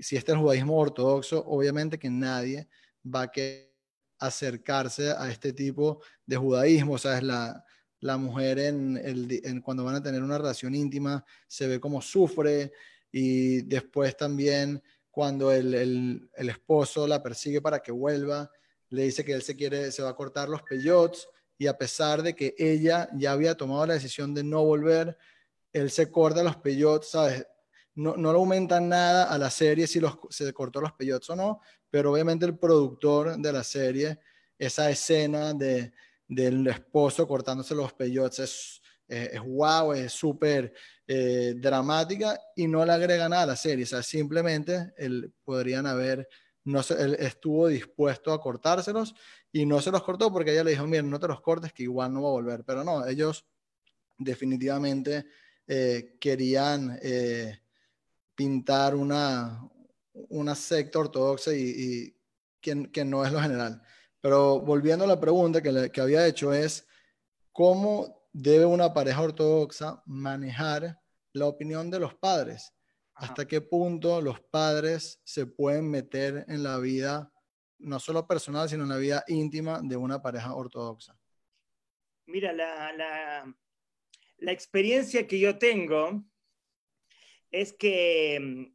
[0.00, 2.68] si este es el judaísmo ortodoxo, obviamente que nadie
[3.04, 3.74] va a que
[4.18, 7.64] acercarse a este tipo de judaísmo, o sea, es la,
[8.00, 12.72] la mujer en, cuando van a tener una relación íntima se ve como sufre
[13.10, 18.50] y después también cuando el, el, el, esposo la persigue para que vuelva,
[18.90, 21.26] le dice que él se quiere, se va a cortar los peyotes
[21.60, 25.18] y a pesar de que ella ya había tomado la decisión de no volver,
[25.74, 27.46] él se corta los peyotes, ¿sabes?
[27.94, 31.36] no, no le aumentan nada a la serie si los, se cortó los peyotes o
[31.36, 31.60] no,
[31.90, 34.18] pero obviamente el productor de la serie,
[34.58, 35.92] esa escena de,
[36.26, 38.38] del esposo cortándose los peyotes
[39.06, 40.72] es, es, wow, es súper
[41.06, 45.86] eh, dramática y no le agrega nada a la serie, o sea, simplemente el, podrían
[45.86, 46.26] haber,
[46.70, 49.14] no él estuvo dispuesto a cortárselos
[49.52, 51.82] y no se los cortó porque ella le dijo, miren, no te los cortes que
[51.82, 53.46] igual no va a volver, pero no, ellos
[54.18, 55.26] definitivamente
[55.66, 57.60] eh, querían eh,
[58.34, 59.68] pintar una,
[60.12, 62.16] una secta ortodoxa y,
[62.60, 63.82] que, no es lo general.
[64.20, 66.86] Pero volviendo a la pregunta que, que había hecho es,
[67.52, 71.00] ¿cómo debe una pareja ortodoxa manejar
[71.32, 72.72] la opinión de los padres?
[73.20, 77.30] ¿Hasta qué punto los padres se pueden meter en la vida,
[77.78, 81.18] no solo personal, sino en la vida íntima de una pareja ortodoxa?
[82.24, 83.54] Mira, la, la,
[84.38, 86.24] la experiencia que yo tengo
[87.50, 88.72] es que,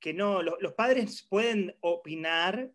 [0.00, 2.72] que no, los, padres pueden opinar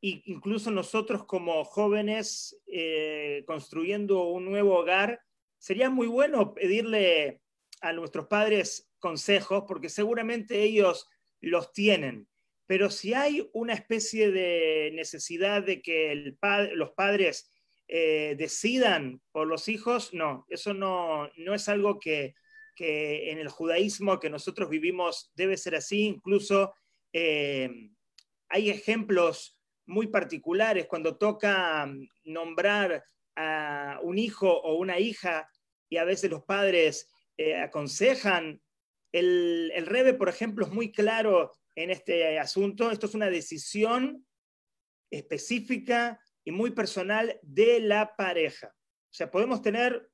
[0.00, 5.20] e incluso nosotros como jóvenes eh, construyendo un nuevo hogar,
[5.58, 7.40] sería muy bueno pedirle
[7.80, 11.08] a nuestros padres consejos porque seguramente ellos
[11.40, 12.26] los tienen.
[12.66, 16.36] Pero si hay una especie de necesidad de que el
[16.72, 17.48] los padres
[17.86, 22.34] eh, decidan por los hijos, no, eso no, no es algo que,
[22.74, 26.00] que, en el judaísmo que nosotros vivimos debe ser así.
[26.06, 26.74] Incluso
[27.12, 27.70] eh,
[28.48, 29.56] hay ejemplos
[29.86, 31.88] muy particulares cuando toca
[32.24, 33.04] nombrar
[33.36, 35.48] a un hijo o una hija
[35.88, 37.08] y a veces los padres
[37.38, 38.60] eh, aconsejan.
[39.18, 42.90] El, el Rebe, por ejemplo, es muy claro en este asunto.
[42.90, 44.26] Esto es una decisión
[45.10, 48.74] específica y muy personal de la pareja.
[49.10, 50.10] O sea, podemos tener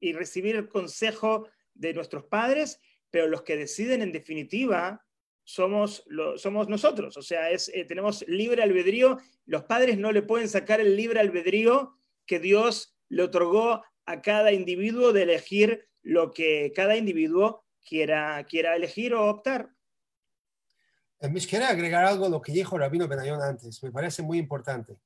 [0.00, 2.80] y recibir el consejo de nuestros padres,
[3.10, 5.04] pero los que deciden en definitiva
[5.44, 7.16] somos, nosotros.
[7.16, 9.18] O sea, eh, tenemos libre albedrío.
[9.46, 14.52] Los padres no le pueden sacar el libre albedrío que Dios le otorgó a cada
[14.52, 19.70] individuo de elegir lo que cada individuo quiera, quiera elegir o optar.
[21.20, 23.82] Eh, me quiero agregar algo a lo que dijo Rabino Benayón antes.
[23.82, 24.98] Me parece muy importante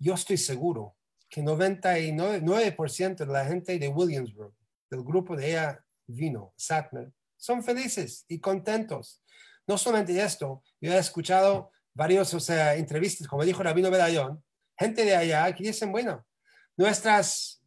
[0.00, 0.96] yo estoy seguro
[1.28, 4.52] que 99% de la gente de Williamsburg,
[4.90, 9.22] del grupo de ella vino, Satmer, son felices y contentos.
[9.66, 14.42] No solamente esto, yo he escuchado varios o sea, entrevistas, como dijo Rabino Bedayón,
[14.76, 16.26] gente de allá que dicen, bueno,
[16.76, 17.59] nuestras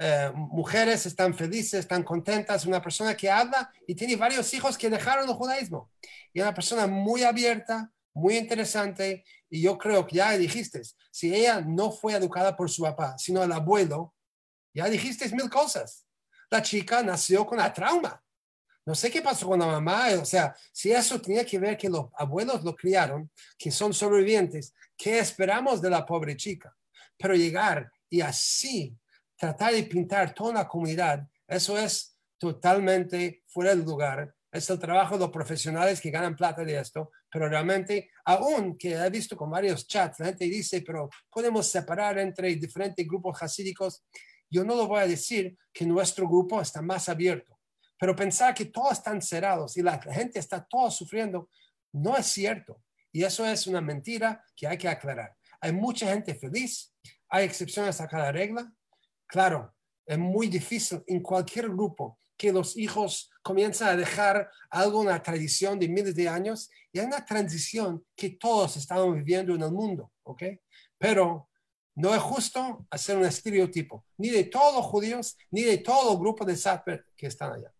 [0.00, 4.88] eh, mujeres están felices, están contentas, una persona que habla y tiene varios hijos que
[4.88, 5.90] dejaron el judaísmo.
[6.32, 11.60] Y una persona muy abierta, muy interesante y yo creo que ya dijiste, si ella
[11.60, 14.14] no fue educada por su papá, sino el abuelo,
[14.72, 16.06] ya dijiste mil cosas.
[16.50, 18.22] La chica nació con la trauma.
[18.86, 21.90] No sé qué pasó con la mamá, o sea, si eso tenía que ver que
[21.90, 26.74] los abuelos lo criaron, que son sobrevivientes, ¿qué esperamos de la pobre chica?
[27.18, 28.96] Pero llegar y así
[29.38, 35.14] tratar de pintar toda la comunidad, eso es totalmente fuera de lugar es el trabajo
[35.14, 39.50] de los profesionales que ganan plata de esto, pero realmente, aún que he visto con
[39.50, 44.04] varios chats, la gente dice, pero podemos separar entre diferentes grupos hasídicos.
[44.50, 47.58] Yo no lo voy a decir que nuestro grupo está más abierto,
[47.98, 51.50] pero pensar que todos están cerrados y la gente está toda sufriendo,
[51.92, 52.82] no es cierto.
[53.12, 55.34] Y eso es una mentira que hay que aclarar.
[55.60, 56.94] Hay mucha gente feliz,
[57.28, 58.72] hay excepciones a cada regla.
[59.28, 59.74] Claro,
[60.06, 65.78] es muy difícil en cualquier grupo que los hijos comienzan a dejar algo, una tradición
[65.78, 70.12] de miles de años, y hay una transición que todos estamos viviendo en el mundo,
[70.22, 70.44] ¿ok?
[70.96, 71.48] Pero
[71.96, 76.18] no es justo hacer un estereotipo, ni de todos los judíos, ni de todo el
[76.18, 77.72] grupo de Satper que están allá.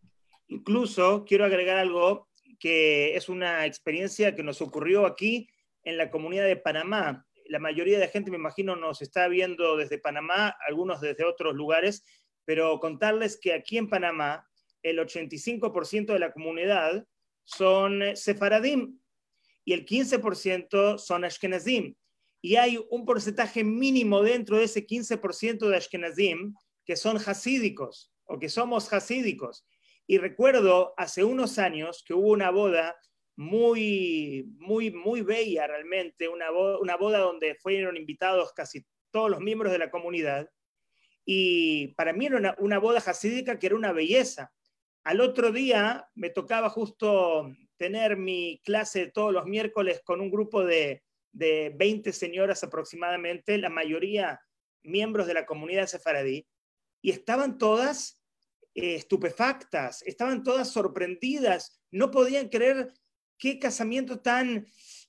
[0.48, 5.48] Incluso quiero agregar algo que es una experiencia que nos ocurrió aquí
[5.84, 7.27] en la comunidad de Panamá.
[7.48, 11.54] La mayoría de la gente, me imagino, nos está viendo desde Panamá, algunos desde otros
[11.54, 12.04] lugares,
[12.44, 14.46] pero contarles que aquí en Panamá
[14.82, 17.06] el 85% de la comunidad
[17.44, 18.98] son eh, sefaradim
[19.64, 21.94] y el 15% son ashkenazim.
[22.40, 26.54] Y hay un porcentaje mínimo dentro de ese 15% de ashkenazim
[26.84, 29.66] que son hasídicos o que somos hasídicos.
[30.06, 32.96] Y recuerdo hace unos años que hubo una boda
[33.38, 39.38] muy, muy, muy bella realmente, una boda, una boda donde fueron invitados casi todos los
[39.38, 40.50] miembros de la comunidad.
[41.24, 44.52] Y para mí era una, boda hasídica que era una belleza.
[45.04, 50.64] Al otro día me tocaba justo tener mi clase todos los miércoles con un grupo
[50.64, 54.40] de, de 20 señoras aproximadamente, la mayoría
[54.82, 56.44] miembros de la comunidad sefaradí,
[57.00, 58.20] y estaban todas
[58.74, 62.92] eh, estupefactas, estaban todas sorprendidas, no podían creer
[63.38, 64.66] qué casamiento tan,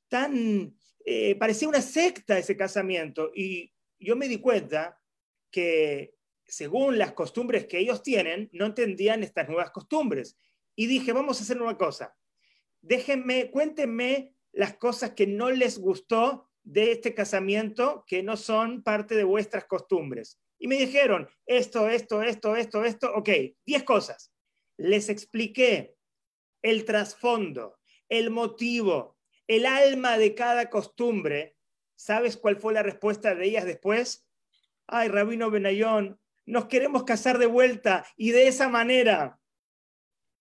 [0.08, 0.76] tan,
[1.06, 3.32] eh, parecía una secta ese casamiento.
[3.34, 5.00] Y yo me di cuenta
[5.52, 6.16] que
[6.46, 10.38] según las costumbres que ellos tienen, no entendían estas nuevas costumbres.
[10.76, 12.16] Y dije, vamos a hacer una cosa.
[12.82, 19.16] Déjenme, cuéntenme las cosas que no les gustó de este casamiento que no son parte
[19.16, 20.40] de vuestras costumbres.
[20.58, 23.30] Y me dijeron, esto, esto, esto, esto, esto, ok,
[23.66, 24.34] 10 cosas.
[24.78, 25.96] Les expliqué
[26.62, 27.79] el trasfondo,
[28.10, 29.18] el motivo,
[29.48, 31.56] el alma de cada costumbre.
[31.96, 34.28] ¿Sabes cuál fue la respuesta de ellas después?
[34.88, 39.40] Ay, Rabino Benayón, nos queremos casar de vuelta y de esa manera.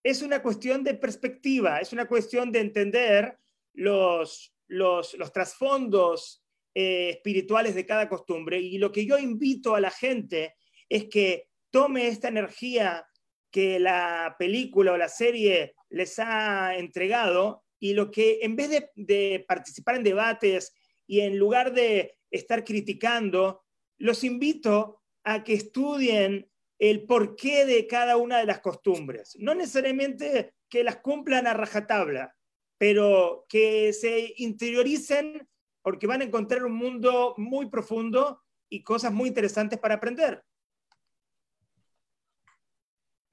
[0.02, 3.38] Es una cuestión de perspectiva, es una cuestión de entender
[3.74, 8.58] los, los, trasfondos eh, espirituales de cada costumbre.
[8.58, 10.56] Y lo que yo invito a la gente
[10.88, 13.06] es que tome esta energía
[13.50, 19.44] que la película o la serie les ha entregado y lo que en vez de,
[19.46, 20.74] participar en debates
[21.06, 23.64] y en lugar de estar criticando,
[23.98, 29.36] los invito a que estudien el porqué de cada una de las costumbres.
[29.38, 32.36] No necesariamente que las cumplan a rajatabla,
[32.76, 35.48] pero que se interioricen
[35.82, 40.44] porque van a encontrar un mundo muy profundo y cosas muy interesantes para aprender.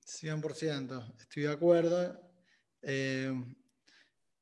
[0.06, 2.25] 100%, estoy de acuerdo.
[2.88, 3.34] Eh,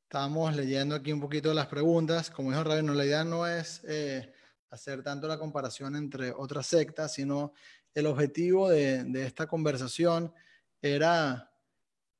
[0.03, 2.29] estamos leyendo aquí un poquito las preguntas.
[2.29, 4.33] Como dijo Rabino, la idea no es eh,
[4.69, 7.53] hacer tanto la comparación entre otras sectas, sino
[7.93, 10.33] el objetivo de, esta conversación
[10.81, 11.49] era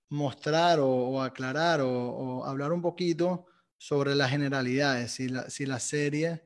[0.07, 3.45] mostrar o, aclarar o, hablar un poquito
[3.77, 6.45] sobre las generalidades, si la, si la serie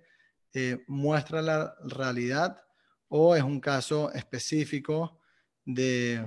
[0.53, 2.63] eh, muestra la realidad
[3.09, 5.19] o es un caso específico
[5.63, 6.25] de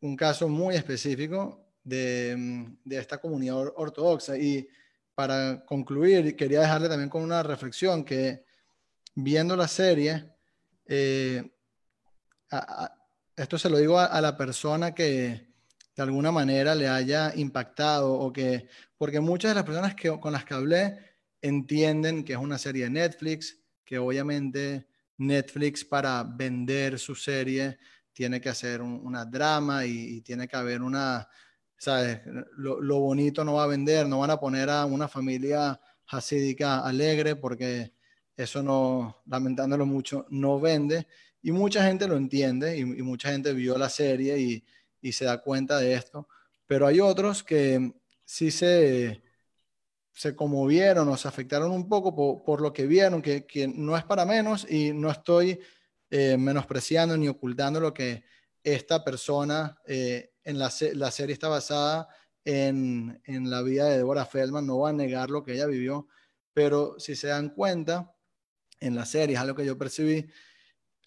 [0.00, 4.36] un caso muy específico de, de esta comunidad ortodoxa.
[4.36, 4.68] Y
[5.14, 8.44] para concluir, quería dejarle también con una reflexión que
[9.14, 10.32] viendo la serie,
[10.84, 11.48] eh,
[13.36, 15.54] esto se lo digo a, la persona que
[15.94, 18.68] de alguna manera le haya impactado o que,
[18.98, 20.98] porque muchas de las personas que, con las que hablé
[21.40, 24.86] entienden que es una serie de Netflix, que obviamente
[25.18, 27.78] Netflix para vender su serie
[28.12, 31.28] tiene que hacer una drama y, tiene que haber una,
[31.78, 32.20] ¿sabes?
[32.56, 37.36] Lo, bonito no va a vender, no van a poner a una familia hasídica alegre
[37.36, 37.92] porque
[38.36, 41.06] eso no, lamentándolo mucho, no vende
[41.42, 44.64] y mucha gente lo entiende y, mucha gente vio la serie y,
[45.12, 46.26] se da cuenta de esto,
[46.66, 47.92] pero hay otros que
[48.24, 49.22] sí se,
[50.12, 54.26] se conmovieron o se afectaron un poco por, lo que vieron, que, no es para
[54.26, 55.60] menos y no estoy
[56.10, 58.24] eh, menospreciando ni ocultando lo que
[58.64, 62.08] esta persona eh, en la, serie está basada
[62.44, 66.06] en, la vida de Deborah Feldman, no va a negar lo que ella vivió,
[66.52, 68.14] pero si se dan cuenta,
[68.78, 70.28] en la serie, es algo que yo percibí,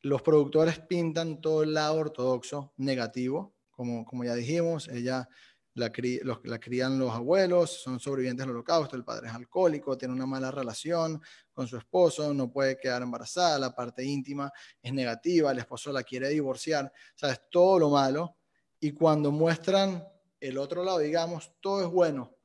[0.01, 5.29] los productores pintan todo el lado ortodoxo negativo, como, ya dijimos, ella
[5.73, 10.51] la, crían los abuelos, son sobrevivientes del holocausto, el padre es alcohólico, tiene una mala
[10.51, 11.21] relación
[11.53, 14.51] con su esposo, no puede quedar embarazada, la parte íntima
[14.81, 18.38] es negativa, el esposo la quiere divorciar, sabes, todo lo malo,
[18.79, 20.07] y cuando muestran
[20.39, 22.35] el otro lado, digamos, todo es bueno,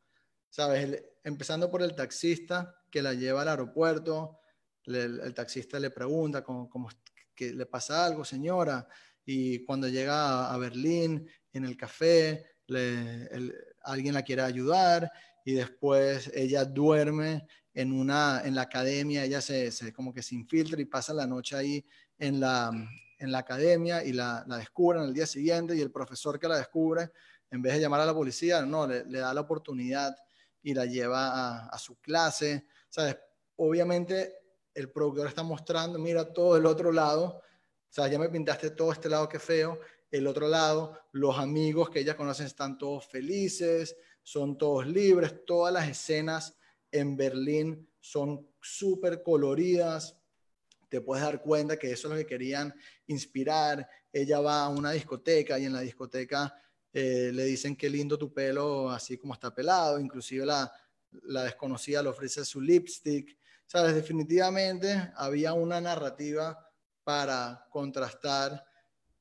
[0.50, 4.38] sabes, empezando por el taxista que la lleva al aeropuerto,
[4.84, 6.68] el, taxista le pregunta cómo,
[7.34, 8.86] que le pasa algo, señora,
[9.24, 12.44] y cuando llega a, Berlín, en el café,
[13.82, 15.10] alguien la quiere ayudar
[15.44, 20.80] y después ella duerme en, una, en la academia, ella se, como que se infiltra
[20.80, 21.84] y pasa la noche ahí
[22.18, 22.70] en la,
[23.18, 26.58] en la academia y la, la descubren al día siguiente y el profesor que la
[26.58, 27.10] descubre,
[27.50, 30.16] en vez de llamar a la policía, no, le, da la oportunidad
[30.62, 32.66] y la lleva a, su clase.
[32.88, 33.16] ¿Sabes?
[33.56, 34.34] Obviamente
[34.74, 37.42] el productor está mostrando, mira todo el otro lado,
[37.96, 39.78] o ya me pintaste todo este lado que feo,
[40.10, 45.72] el otro lado, los amigos que ella conoce están todos felices, son todos libres, todas
[45.72, 46.56] las escenas
[46.90, 50.16] en Berlín son súper coloridas,
[50.88, 52.74] te puedes dar cuenta que eso es lo que querían
[53.06, 56.54] inspirar, ella va a una discoteca y en la discoteca
[56.92, 60.72] eh, le dicen qué lindo tu pelo así como está pelado, inclusive la,
[61.24, 63.36] la desconocida le ofrece su lipstick,
[63.66, 63.94] ¿sabes?
[63.94, 66.58] Definitivamente había una narrativa
[67.02, 68.64] para contrastar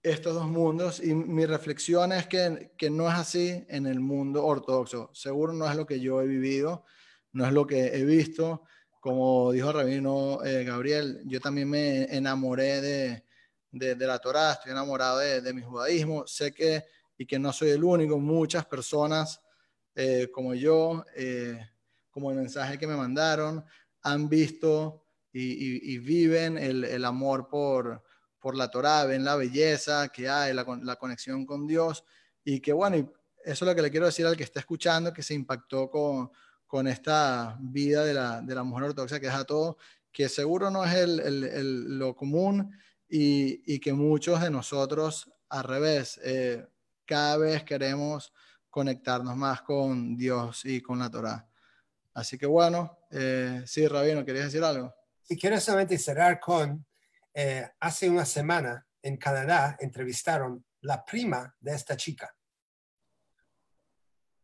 [0.01, 4.45] estos dos mundos y mi reflexión es que, que, no es así en el mundo
[4.45, 5.09] ortodoxo.
[5.13, 6.83] Seguro no es lo que yo he vivido,
[7.31, 8.63] no es lo que he visto.
[9.03, 13.25] Como dijo Rabino eh, Gabriel, yo también me enamoré de,
[13.69, 16.25] de, la Torá, estoy enamorado de, mi judaísmo.
[16.25, 16.85] Sé que,
[17.17, 19.41] y que no soy el único, muchas personas
[19.93, 21.59] eh, como yo, eh,
[22.11, 23.65] como el mensaje que me mandaron,
[24.03, 25.03] han visto
[25.33, 28.05] y, viven el, amor por,
[28.39, 32.05] por la Torá, ven la belleza que hay, la, la conexión con Dios
[32.45, 32.95] y que bueno,
[33.43, 36.31] eso es lo que le quiero decir al que está escuchando, que se impactó con,
[36.73, 39.77] con esta vida de la, de la mujer ortodoxa que deja todo,
[40.11, 42.75] que seguro no es el, el, lo común
[43.07, 46.65] y, y, que muchos de nosotros al revés, eh,
[47.05, 48.33] cada vez queremos
[48.71, 51.47] conectarnos más con Dios y con la Torah.
[52.15, 54.95] Así que bueno, eh, sí, Rabino, ¿querías decir algo?
[55.21, 56.83] Sí, quiero solamente cerrar con,
[57.35, 62.35] eh, hace una semana en Canadá entrevistaron la prima de esta chica.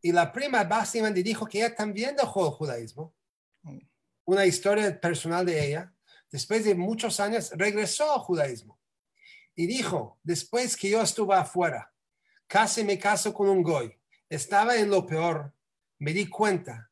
[0.02, 3.14] Y la prima básicamente dijo que ella también dejó el judaísmo.
[4.24, 5.94] Una historia personal de ella.
[6.30, 8.80] Después de muchos años regresó al judaísmo.
[9.54, 11.92] Y dijo, después que yo estuve afuera,
[12.46, 13.94] casi me caso con un goy,
[14.28, 15.52] estaba en lo peor,
[15.98, 16.90] me di cuenta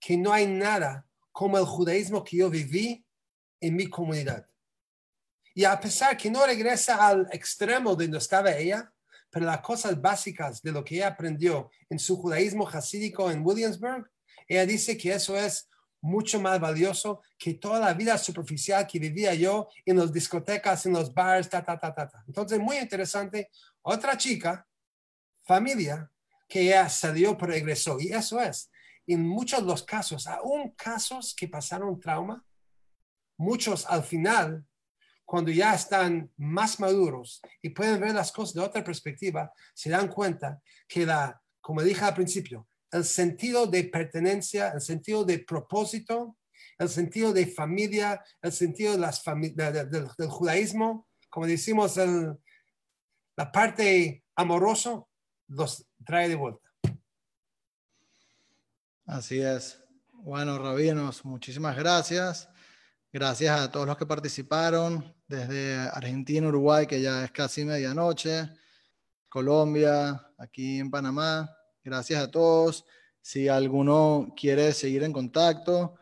[0.00, 3.04] que no hay nada como el judaísmo que yo viví
[3.60, 4.48] en mi comunidad.
[5.54, 8.92] Y a pesar que no regresa al extremo de donde estaba ella,
[9.38, 14.10] pero las cosas básicas de lo que ella aprendió en su judaísmo hasídico en Williamsburg,
[14.48, 15.68] ella dice que eso es
[16.00, 20.94] mucho más valioso que toda la vida superficial que vivía yo en las discotecas, en
[20.94, 22.24] los bares, ta, ta, ta, ta, ta.
[22.26, 23.48] Entonces, muy interesante.
[23.82, 24.66] Otra chica,
[25.44, 26.10] familia,
[26.48, 28.00] que ya salió pero regresó.
[28.00, 28.70] Y eso es,
[29.06, 32.44] en muchos los casos, aún casos que pasaron trauma,
[33.36, 34.66] muchos al final
[35.28, 40.08] cuando ya están más maduros y pueden ver las cosas de otra perspectiva, se dan
[40.08, 46.38] cuenta que la, como dije al principio, el sentido de pertenencia, el sentido de propósito,
[46.78, 49.22] el sentido de familia, el sentido de las
[50.16, 51.98] del judaísmo, como decimos,
[53.36, 55.10] la parte amoroso,
[55.48, 56.72] los trae de vuelta.
[59.04, 59.84] Así es.
[60.10, 62.48] Bueno, rabinos, muchísimas gracias.
[63.10, 68.50] Gracias a todos los que participaron desde Argentina, Uruguay, que ya es casi medianoche,
[69.30, 71.50] Colombia, aquí en Panamá.
[71.82, 72.84] Gracias a todos.
[73.22, 75.94] Si alguno quiere seguir en contacto,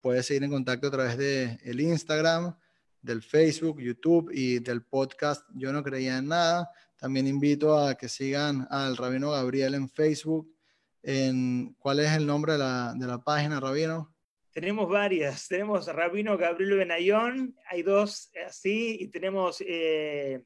[0.00, 2.56] puede seguir en contacto a través de el Instagram,
[3.02, 6.70] del Facebook, YouTube y del podcast Yo no creía en nada.
[6.96, 10.54] También invito a que sigan al Rabino Gabriel en Facebook.
[11.02, 14.13] En, ¿Cuál es el nombre de la, de la página, Rabino?
[14.54, 15.48] Tenemos varias.
[15.48, 20.42] Tenemos Rabino Gabriel Benayón, hay dos así, y tenemos eh,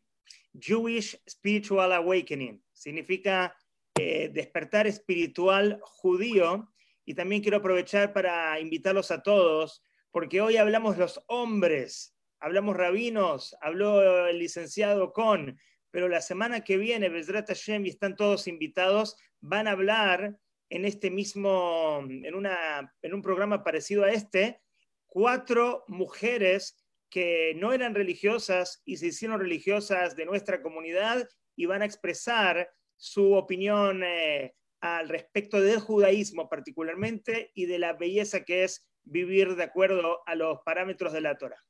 [0.58, 2.64] Jewish Spiritual Awakening.
[2.72, 3.54] Significa
[3.98, 6.72] eh, despertar espiritual judío.
[7.04, 13.56] Y también quiero aprovechar para invitarlos a todos, porque hoy hablamos los hombres, hablamos rabinos,
[13.62, 15.58] habló el licenciado Con,
[15.90, 20.38] pero la semana que viene, Besrat Hashem, y están todos invitados, van a hablar
[20.70, 24.60] en este mismo, en, una, en un programa parecido a este,
[25.06, 26.76] cuatro mujeres
[27.10, 31.26] que no eran religiosas y se hicieron religiosas de nuestra comunidad
[31.56, 37.94] y van a expresar su opinión eh, al respecto del judaísmo particularmente y de la
[37.94, 41.64] belleza que es vivir de acuerdo a los parámetros de la Torah.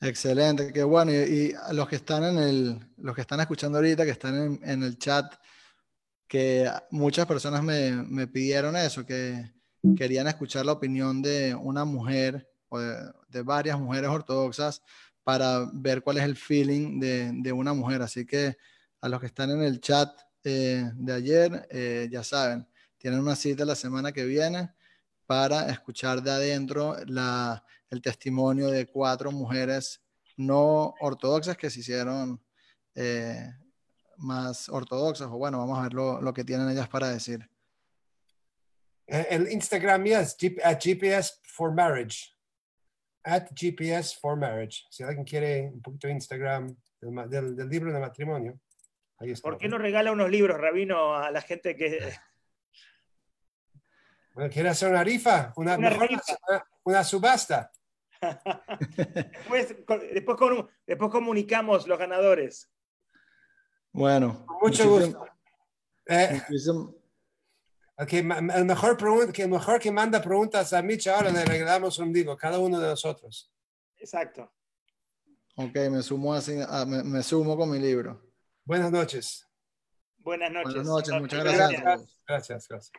[0.00, 1.12] Excelente, qué bueno.
[1.12, 4.82] Y, los que están en el, los que están escuchando ahorita, que están en, en
[4.84, 5.34] el chat,
[6.28, 9.50] que muchas personas me, me, pidieron eso, que
[9.96, 14.82] querían escuchar la opinión de una mujer o de, varias mujeres ortodoxas
[15.24, 18.02] para ver cuál es el feeling de, de, una mujer.
[18.02, 18.56] Así que
[19.00, 20.10] a los que están en el chat
[20.44, 22.68] eh, de ayer, eh, ya saben,
[22.98, 24.70] tienen una cita la semana que viene
[25.26, 30.02] para escuchar de adentro la, el testimonio de cuatro mujeres
[30.36, 32.40] no ortodoxas que se hicieron
[32.94, 33.50] eh,
[34.18, 37.48] más ortodoxas, o bueno, vamos a ver lo, lo que tienen ellas para decir.
[39.06, 42.34] Eh, el Instagram mío es at GPS for Marriage.
[43.24, 44.84] At GPS for Marriage.
[44.90, 48.60] Si alguien quiere un poquito de Instagram del, del, libro de matrimonio,
[49.18, 49.48] ahí está.
[49.48, 51.98] ¿Por qué no regala unos libros, Rabino, a la gente que...
[54.34, 55.52] Bueno, ¿quiere hacer una rifa?
[55.56, 56.22] Una, una, rifa.
[56.84, 57.72] una, subasta.
[58.22, 59.74] después,
[60.14, 60.38] después,
[60.86, 62.70] después comunicamos los ganadores.
[63.92, 64.46] Bueno.
[64.62, 65.24] mucho gusto.
[66.06, 66.40] Eh,
[67.96, 72.36] okay, el mejor, que mejor que manda preguntas a Mitch ahora le regalamos un libro,
[72.36, 73.52] cada uno de nosotros.
[73.96, 74.50] Exacto.
[75.56, 76.56] Ok, me sumo, así,
[76.86, 78.22] me, me, sumo con mi libro.
[78.64, 79.46] Buenas noches.
[80.18, 80.74] Buenas noches.
[80.74, 81.82] Buenas noches, muchas gracias.
[82.26, 82.92] Gracias, gracias.